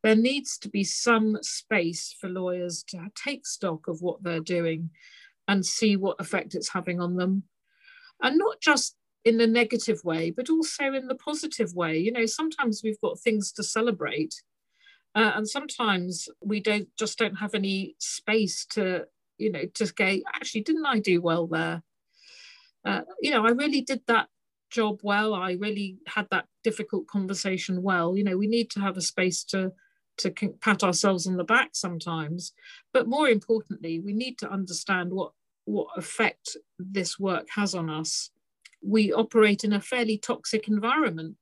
There 0.03 0.17
needs 0.17 0.59
to 0.59 0.69
be 0.69 0.85
some 0.85 1.39
space 1.43 2.15
for 2.21 2.29
lawyers 2.29 2.85
to 2.89 3.09
take 3.15 3.47
stock 3.47 3.89
of 3.89 4.03
what 4.03 4.23
they're 4.23 4.41
doing 4.41 4.91
and 5.49 5.65
see 5.65 5.97
what 5.97 6.21
effect 6.21 6.55
it's 6.55 6.73
having 6.73 7.01
on 7.01 7.17
them. 7.17 7.45
And 8.23 8.39
not 8.39 8.61
just 8.61 8.97
in 9.25 9.39
the 9.39 9.47
negative 9.47 10.05
way, 10.05 10.31
but 10.31 10.49
also 10.49 10.93
in 10.93 11.09
the 11.09 11.15
positive 11.17 11.75
way. 11.75 11.99
You 11.99 12.13
know, 12.13 12.27
sometimes 12.27 12.83
we've 12.85 13.01
got 13.01 13.19
things 13.19 13.53
to 13.53 13.63
celebrate. 13.63 14.35
Uh, 15.15 15.33
and 15.35 15.49
sometimes 15.49 16.29
we 16.41 16.61
don't 16.61 16.89
just 16.99 17.19
don't 17.19 17.37
have 17.37 17.55
any 17.55 17.97
space 17.99 18.67
to, 18.67 19.07
you 19.39 19.51
know, 19.51 19.65
to 19.75 19.93
go, 19.95 20.19
actually, 20.35 20.61
didn't 20.61 20.87
I 20.87 21.01
do 21.01 21.21
well 21.21 21.47
there? 21.47 21.83
Uh, 22.85 23.01
you 23.21 23.33
know, 23.33 23.45
I 23.45 23.51
really 23.51 23.81
did 23.81 24.03
that 24.07 24.29
job 24.71 25.01
well. 25.03 25.35
I 25.35 25.53
really 25.53 25.99
had 26.07 26.27
that 26.31 26.47
difficult 26.65 27.07
conversation 27.07 27.83
well. 27.83 28.17
You 28.17 28.25
know, 28.25 28.37
we 28.37 28.47
need 28.47 28.71
to 28.71 28.81
have 28.81 28.97
a 28.97 29.03
space 29.03 29.45
to 29.45 29.73
to 30.19 30.31
pat 30.63 30.83
ourselves 30.83 31.27
on 31.27 31.37
the 31.37 31.45
back 31.45 31.71
sometimes, 31.75 32.55
but 32.95 33.07
more 33.07 33.29
importantly, 33.29 34.01
we 34.01 34.15
need 34.15 34.39
to 34.39 34.51
understand 34.51 35.13
what 35.13 35.33
what 35.67 35.89
effect 35.97 36.57
this 36.79 37.19
work 37.19 37.47
has 37.55 37.75
on 37.75 37.91
us. 37.91 38.31
We 38.83 39.13
operate 39.13 39.65
in 39.65 39.73
a 39.73 39.81
fairly 39.81 40.17
toxic 40.17 40.69
environment, 40.69 41.37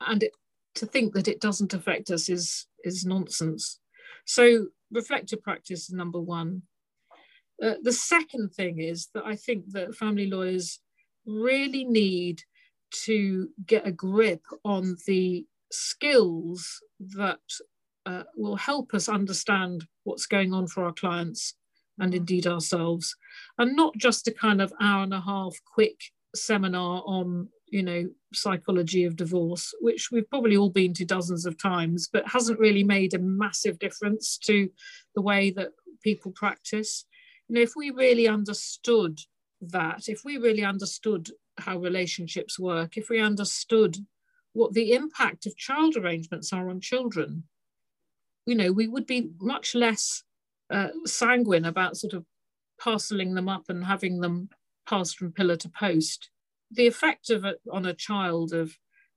and 0.00 0.22
it, 0.22 0.32
to 0.76 0.86
think 0.86 1.14
that 1.14 1.28
it 1.28 1.40
doesn't 1.40 1.74
affect 1.74 2.10
us 2.10 2.28
is 2.28 2.66
is 2.84 3.04
nonsense. 3.04 3.80
So 4.24 4.66
reflective 4.90 5.42
practice 5.42 5.88
is 5.88 5.90
number 5.90 6.20
one. 6.20 6.62
Uh, 7.62 7.74
the 7.82 7.92
second 7.92 8.50
thing 8.50 8.80
is 8.80 9.08
that 9.14 9.24
I 9.24 9.36
think 9.36 9.70
that 9.72 9.94
family 9.94 10.28
lawyers 10.28 10.80
really 11.26 11.84
need 11.84 12.42
to 13.04 13.48
get 13.66 13.86
a 13.86 13.92
grip 13.92 14.42
on 14.64 14.96
the 15.06 15.46
skills 15.70 16.80
that 17.00 17.40
uh, 18.06 18.24
will 18.36 18.56
help 18.56 18.94
us 18.94 19.08
understand 19.08 19.86
what's 20.04 20.26
going 20.26 20.52
on 20.52 20.66
for 20.66 20.84
our 20.84 20.92
clients 20.92 21.54
and 21.98 22.14
indeed 22.14 22.46
ourselves, 22.46 23.14
and 23.58 23.76
not 23.76 23.96
just 23.96 24.26
a 24.26 24.32
kind 24.32 24.60
of 24.60 24.72
hour 24.80 25.02
and 25.02 25.14
a 25.14 25.20
half 25.20 25.54
quick 25.74 26.00
seminar 26.34 27.02
on 27.06 27.48
you 27.72 27.82
know 27.82 28.08
psychology 28.32 29.04
of 29.04 29.16
divorce 29.16 29.74
which 29.80 30.10
we've 30.10 30.28
probably 30.30 30.56
all 30.56 30.70
been 30.70 30.94
to 30.94 31.04
dozens 31.04 31.44
of 31.44 31.60
times 31.60 32.08
but 32.10 32.26
hasn't 32.26 32.58
really 32.58 32.84
made 32.84 33.12
a 33.12 33.18
massive 33.18 33.78
difference 33.78 34.38
to 34.38 34.68
the 35.14 35.22
way 35.22 35.50
that 35.50 35.70
people 36.02 36.32
practice. 36.32 37.04
You 37.48 37.56
know 37.56 37.60
if 37.62 37.72
we 37.76 37.90
really 37.90 38.28
understood 38.28 39.18
that 39.62 40.08
if 40.08 40.24
we 40.24 40.36
really 40.36 40.64
understood 40.64 41.30
how 41.58 41.78
relationships 41.78 42.58
work 42.58 42.96
if 42.96 43.08
we 43.08 43.20
understood 43.20 43.96
what 44.54 44.74
the 44.74 44.92
impact 44.92 45.46
of 45.46 45.56
child 45.56 45.96
arrangements 45.96 46.52
are 46.52 46.68
on 46.68 46.80
children 46.80 47.44
you 48.46 48.54
know, 48.54 48.72
we 48.72 48.88
would 48.88 49.06
be 49.06 49.30
much 49.40 49.74
less 49.74 50.24
uh, 50.70 50.88
sanguine 51.04 51.64
about 51.64 51.96
sort 51.96 52.12
of 52.12 52.24
parceling 52.80 53.34
them 53.34 53.48
up 53.48 53.64
and 53.68 53.84
having 53.84 54.20
them 54.20 54.48
passed 54.88 55.16
from 55.16 55.32
pillar 55.32 55.56
to 55.56 55.68
post. 55.68 56.30
The 56.70 56.86
effect 56.86 57.30
of 57.30 57.44
it 57.44 57.60
on 57.70 57.86
a 57.86 57.94
child 57.94 58.52
of 58.52 58.76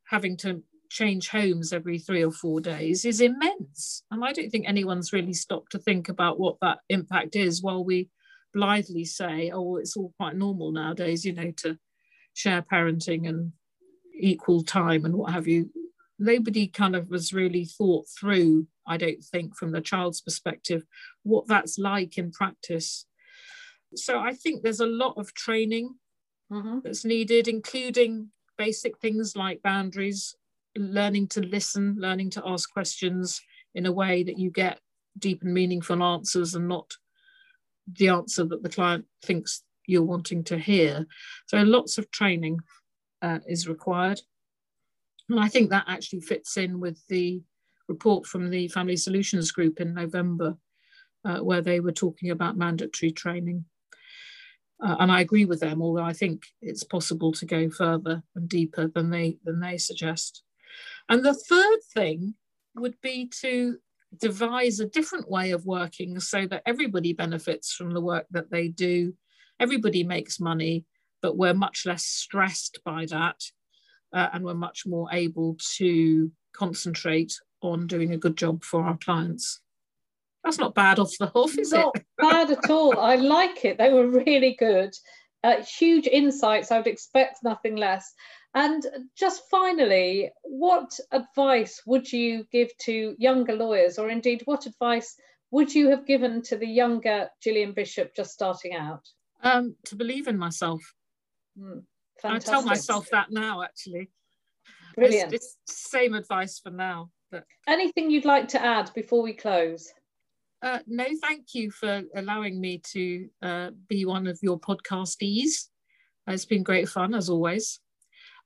having 0.09 0.37
to 0.37 0.61
change 0.89 1.29
homes 1.29 1.73
every 1.73 1.97
three 1.97 2.23
or 2.23 2.31
four 2.31 2.61
days 2.61 3.05
is 3.05 3.21
immense. 3.21 4.03
And 4.11 4.23
I 4.23 4.33
don't 4.33 4.49
think 4.49 4.67
anyone's 4.67 5.13
really 5.13 5.33
stopped 5.33 5.71
to 5.71 5.79
think 5.79 6.09
about 6.09 6.39
what 6.39 6.57
that 6.61 6.79
impact 6.89 7.35
is 7.35 7.63
while 7.63 7.83
we 7.83 8.09
blithely 8.55 9.05
say, 9.05 9.51
oh, 9.53 9.75
it's 9.75 9.95
all 9.95 10.13
quite 10.17 10.35
normal 10.35 10.71
nowadays, 10.71 11.23
you 11.23 11.33
know, 11.33 11.51
to 11.57 11.77
share 12.33 12.63
parenting 12.63 13.29
and 13.29 13.51
equal 14.17 14.63
time 14.63 15.05
and 15.05 15.13
what 15.13 15.33
have 15.33 15.47
you. 15.47 15.69
Nobody 16.17 16.67
kind 16.67 16.95
of 16.95 17.09
was 17.09 17.33
really 17.33 17.65
thought 17.65 18.05
through 18.19 18.67
I 18.87 18.97
don't 18.97 19.23
think, 19.23 19.55
from 19.55 19.71
the 19.71 19.81
child's 19.81 20.21
perspective, 20.21 20.83
what 21.23 21.47
that's 21.47 21.77
like 21.77 22.17
in 22.17 22.31
practice. 22.31 23.05
So 23.95 24.19
I 24.19 24.33
think 24.33 24.61
there's 24.61 24.79
a 24.79 24.85
lot 24.85 25.15
of 25.17 25.33
training 25.33 25.95
mm-hmm. 26.51 26.79
that's 26.83 27.05
needed, 27.05 27.47
including 27.47 28.29
basic 28.57 28.99
things 28.99 29.35
like 29.35 29.61
boundaries, 29.61 30.35
learning 30.77 31.27
to 31.29 31.41
listen, 31.41 31.95
learning 31.99 32.31
to 32.31 32.43
ask 32.45 32.71
questions 32.71 33.41
in 33.73 33.85
a 33.85 33.91
way 33.91 34.23
that 34.23 34.37
you 34.37 34.51
get 34.51 34.79
deep 35.17 35.41
and 35.41 35.53
meaningful 35.53 36.03
answers 36.03 36.53
and 36.53 36.67
not 36.67 36.91
the 37.91 38.09
answer 38.09 38.43
that 38.45 38.63
the 38.63 38.69
client 38.69 39.05
thinks 39.23 39.63
you're 39.87 40.03
wanting 40.03 40.43
to 40.45 40.57
hear. 40.57 41.05
So 41.47 41.57
lots 41.57 41.97
of 41.97 42.09
training 42.11 42.59
uh, 43.21 43.39
is 43.47 43.67
required. 43.67 44.21
And 45.29 45.39
I 45.39 45.47
think 45.47 45.69
that 45.69 45.85
actually 45.87 46.21
fits 46.21 46.57
in 46.57 46.79
with 46.79 47.05
the 47.07 47.41
report 47.87 48.25
from 48.25 48.49
the 48.49 48.67
Family 48.67 48.97
Solutions 48.97 49.51
Group 49.51 49.79
in 49.79 49.93
November, 49.93 50.57
uh, 51.23 51.39
where 51.39 51.61
they 51.61 51.79
were 51.79 51.91
talking 51.91 52.31
about 52.31 52.57
mandatory 52.57 53.11
training. 53.11 53.65
Uh, 54.83 54.95
and 54.99 55.11
I 55.11 55.21
agree 55.21 55.45
with 55.45 55.61
them, 55.61 55.81
although 55.81 56.03
I 56.03 56.13
think 56.13 56.43
it's 56.61 56.83
possible 56.83 57.31
to 57.33 57.45
go 57.45 57.69
further 57.69 58.23
and 58.35 58.49
deeper 58.49 58.87
than 58.87 59.09
they 59.09 59.37
than 59.43 59.59
they 59.59 59.77
suggest. 59.77 60.43
And 61.07 61.23
the 61.23 61.33
third 61.33 61.79
thing 61.93 62.35
would 62.75 62.99
be 63.01 63.27
to 63.41 63.77
devise 64.19 64.79
a 64.79 64.85
different 64.85 65.29
way 65.29 65.51
of 65.51 65.65
working 65.65 66.19
so 66.19 66.45
that 66.47 66.63
everybody 66.65 67.13
benefits 67.13 67.73
from 67.73 67.91
the 67.91 68.01
work 68.01 68.25
that 68.31 68.51
they 68.51 68.67
do. 68.67 69.13
Everybody 69.59 70.03
makes 70.03 70.39
money, 70.39 70.85
but 71.21 71.37
we're 71.37 71.53
much 71.53 71.85
less 71.85 72.03
stressed 72.03 72.79
by 72.83 73.05
that, 73.07 73.41
uh, 74.13 74.29
and 74.33 74.43
we're 74.43 74.53
much 74.53 74.85
more 74.85 75.07
able 75.11 75.57
to 75.77 76.31
concentrate 76.53 77.39
on 77.61 77.87
doing 77.87 78.13
a 78.13 78.17
good 78.17 78.37
job 78.37 78.63
for 78.63 78.83
our 78.83 78.97
clients. 78.97 79.61
That's 80.43 80.59
not 80.59 80.75
bad 80.75 80.99
off 80.99 81.11
the 81.19 81.27
hoof, 81.27 81.57
is 81.57 81.71
not 81.71 81.95
it? 81.95 82.05
bad 82.19 82.51
at 82.51 82.69
all. 82.69 82.99
I 82.99 83.15
like 83.15 83.65
it. 83.65 83.77
They 83.77 83.91
were 83.91 84.07
really 84.07 84.55
good. 84.59 84.93
Uh, 85.43 85.63
huge 85.63 86.07
insights. 86.07 86.71
I 86.71 86.77
would 86.77 86.87
expect 86.87 87.39
nothing 87.43 87.75
less. 87.75 88.13
And 88.55 88.85
just 89.17 89.43
finally, 89.51 90.31
what 90.43 90.97
advice 91.11 91.81
would 91.85 92.11
you 92.11 92.45
give 92.53 92.75
to 92.83 93.13
younger 93.19 93.53
lawyers, 93.53 93.99
or 93.99 94.09
indeed, 94.09 94.43
what 94.45 94.65
advice 94.65 95.17
would 95.51 95.75
you 95.75 95.89
have 95.89 96.07
given 96.07 96.41
to 96.43 96.55
the 96.55 96.67
younger 96.67 97.29
Gillian 97.43 97.73
Bishop 97.73 98.15
just 98.15 98.31
starting 98.31 98.73
out? 98.73 99.05
Um, 99.43 99.75
to 99.85 99.97
believe 99.97 100.29
in 100.29 100.37
myself. 100.37 100.81
Mm, 101.59 101.83
I 102.23 102.39
tell 102.39 102.63
myself 102.63 103.09
that 103.11 103.29
now, 103.29 103.61
actually. 103.61 104.09
Brilliant. 104.95 105.33
It's, 105.33 105.57
it's 105.65 105.89
same 105.89 106.13
advice 106.13 106.57
for 106.59 106.71
now. 106.71 107.09
But 107.31 107.43
anything 107.67 108.09
you'd 108.09 108.23
like 108.23 108.47
to 108.49 108.63
add 108.63 108.89
before 108.95 109.21
we 109.21 109.33
close? 109.33 109.91
Uh, 110.61 110.79
no, 110.87 111.05
thank 111.21 111.53
you 111.53 111.71
for 111.71 112.03
allowing 112.15 112.61
me 112.61 112.81
to 112.93 113.27
uh, 113.41 113.71
be 113.89 114.05
one 114.05 114.27
of 114.27 114.39
your 114.41 114.57
podcastees. 114.59 115.67
It's 116.27 116.45
been 116.45 116.63
great 116.63 116.87
fun 116.87 117.13
as 117.13 117.29
always. 117.29 117.81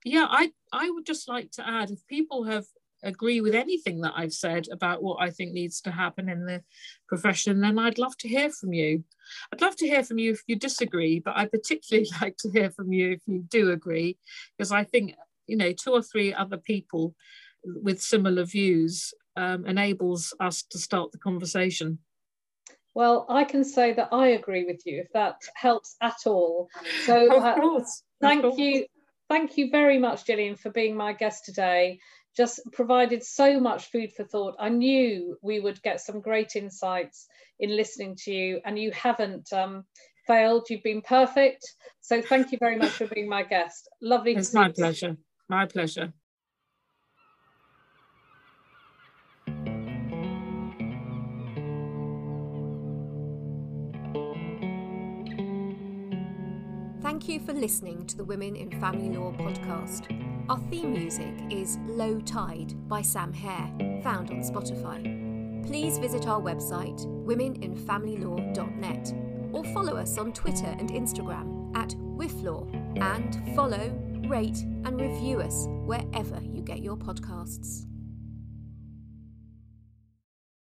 Yeah, 0.06 0.28
I 0.30 0.52
I 0.72 0.90
would 0.90 1.06
just 1.06 1.28
like 1.28 1.52
to 1.52 1.68
add 1.68 1.92
if 1.92 2.06
people 2.08 2.44
have 2.46 2.66
agree 3.04 3.42
with 3.42 3.56
anything 3.56 4.02
that 4.02 4.14
I've 4.16 4.34
said 4.34 4.68
about 4.72 5.02
what 5.02 5.22
I 5.22 5.30
think 5.30 5.54
needs 5.54 5.82
to 5.82 5.92
happen 5.92 6.30
in 6.30 6.46
the 6.46 6.62
profession, 7.08 7.62
then 7.62 7.80
I'd 7.80 7.98
love 7.98 8.18
to 8.18 8.28
hear 8.28 8.50
from 8.50 8.74
you. 8.74 9.04
I'd 9.54 9.62
love 9.62 9.76
to 9.78 9.88
hear 9.88 10.04
from 10.04 10.20
you 10.20 10.32
if 10.32 10.42
you 10.48 10.56
disagree, 10.56 11.20
but 11.20 11.38
I 11.38 11.46
particularly 11.46 12.10
like 12.22 12.38
to 12.38 12.52
hear 12.52 12.70
from 12.70 12.92
you 12.92 13.12
if 13.12 13.22
you 13.26 13.46
do 13.50 13.72
agree, 13.72 14.18
because 14.58 14.72
I 14.72 14.84
think 14.84 15.16
you 15.48 15.58
know 15.58 15.72
two 15.72 15.92
or 15.92 16.02
three 16.02 16.34
other 16.34 16.58
people 16.58 17.16
with 17.64 18.02
similar 18.02 18.46
views 18.46 19.14
um, 19.36 19.66
enables 19.66 20.34
us 20.40 20.64
to 20.72 20.78
start 20.78 21.12
the 21.12 21.18
conversation. 21.18 22.00
Well, 22.96 23.26
I 23.30 23.44
can 23.44 23.64
say 23.64 23.94
that 23.94 24.10
I 24.12 24.30
agree 24.30 24.66
with 24.66 24.82
you 24.86 25.02
if 25.02 25.12
that 25.14 25.36
helps 25.56 25.96
at 26.02 26.18
all. 26.26 26.68
So, 27.06 27.36
of 27.36 27.44
uh, 27.44 27.86
thank 28.20 28.58
you, 28.58 28.86
thank 29.30 29.58
you 29.58 29.70
very 29.70 29.98
much, 29.98 30.26
Gillian, 30.26 30.56
for 30.56 30.72
being 30.72 30.98
my 30.98 31.14
guest 31.14 31.46
today. 31.46 32.00
Just 32.36 32.60
provided 32.74 33.24
so 33.24 33.60
much 33.60 33.92
food 33.92 34.12
for 34.14 34.24
thought. 34.24 34.56
I 34.60 34.70
knew 34.70 35.38
we 35.42 35.60
would 35.60 35.82
get 35.82 36.02
some 36.02 36.20
great 36.22 36.56
insights 36.56 37.28
in 37.60 37.76
listening 37.76 38.16
to 38.24 38.32
you, 38.34 38.62
and 38.66 38.78
you 38.78 38.92
haven't 38.92 39.52
um, 39.54 39.86
failed. 40.28 40.68
You've 40.70 40.84
been 40.84 41.02
perfect. 41.02 41.66
So 42.02 42.22
thank 42.22 42.52
you 42.52 42.58
very 42.60 42.78
much 42.78 42.92
for 42.92 43.08
being 43.08 43.30
my 43.30 43.44
guest. 43.44 43.90
Lovely. 44.02 44.36
It's 44.36 44.54
my 44.54 44.72
pleasure. 44.72 45.18
My 45.48 45.66
pleasure. 45.66 46.14
Thank 57.20 57.42
you 57.42 57.46
for 57.46 57.52
listening 57.52 58.06
to 58.06 58.16
the 58.16 58.24
Women 58.24 58.56
in 58.56 58.72
Family 58.80 59.10
Law 59.10 59.34
podcast. 59.34 60.06
Our 60.48 60.58
theme 60.70 60.94
music 60.94 61.34
is 61.50 61.78
Low 61.86 62.22
Tide 62.22 62.76
by 62.88 63.02
Sam 63.02 63.34
Hare, 63.34 64.02
found 64.02 64.32
on 64.32 64.38
Spotify. 64.38 65.68
Please 65.68 65.98
visit 65.98 66.30
our 66.30 66.40
website, 66.40 67.06
womeninfamilylaw.net, 67.26 69.14
or 69.52 69.66
follow 69.74 69.98
us 69.98 70.18
on 70.18 70.32
Twitter 70.32 70.74
and 70.80 70.92
Instagram 70.92 71.76
at 71.76 71.90
WIFLaw, 71.90 73.02
and 73.02 73.54
follow, 73.54 73.90
rate, 74.30 74.60
and 74.86 75.02
review 75.02 75.42
us 75.42 75.66
wherever 75.68 76.40
you 76.42 76.62
get 76.62 76.82
your 76.82 76.96
podcasts. 76.96 77.89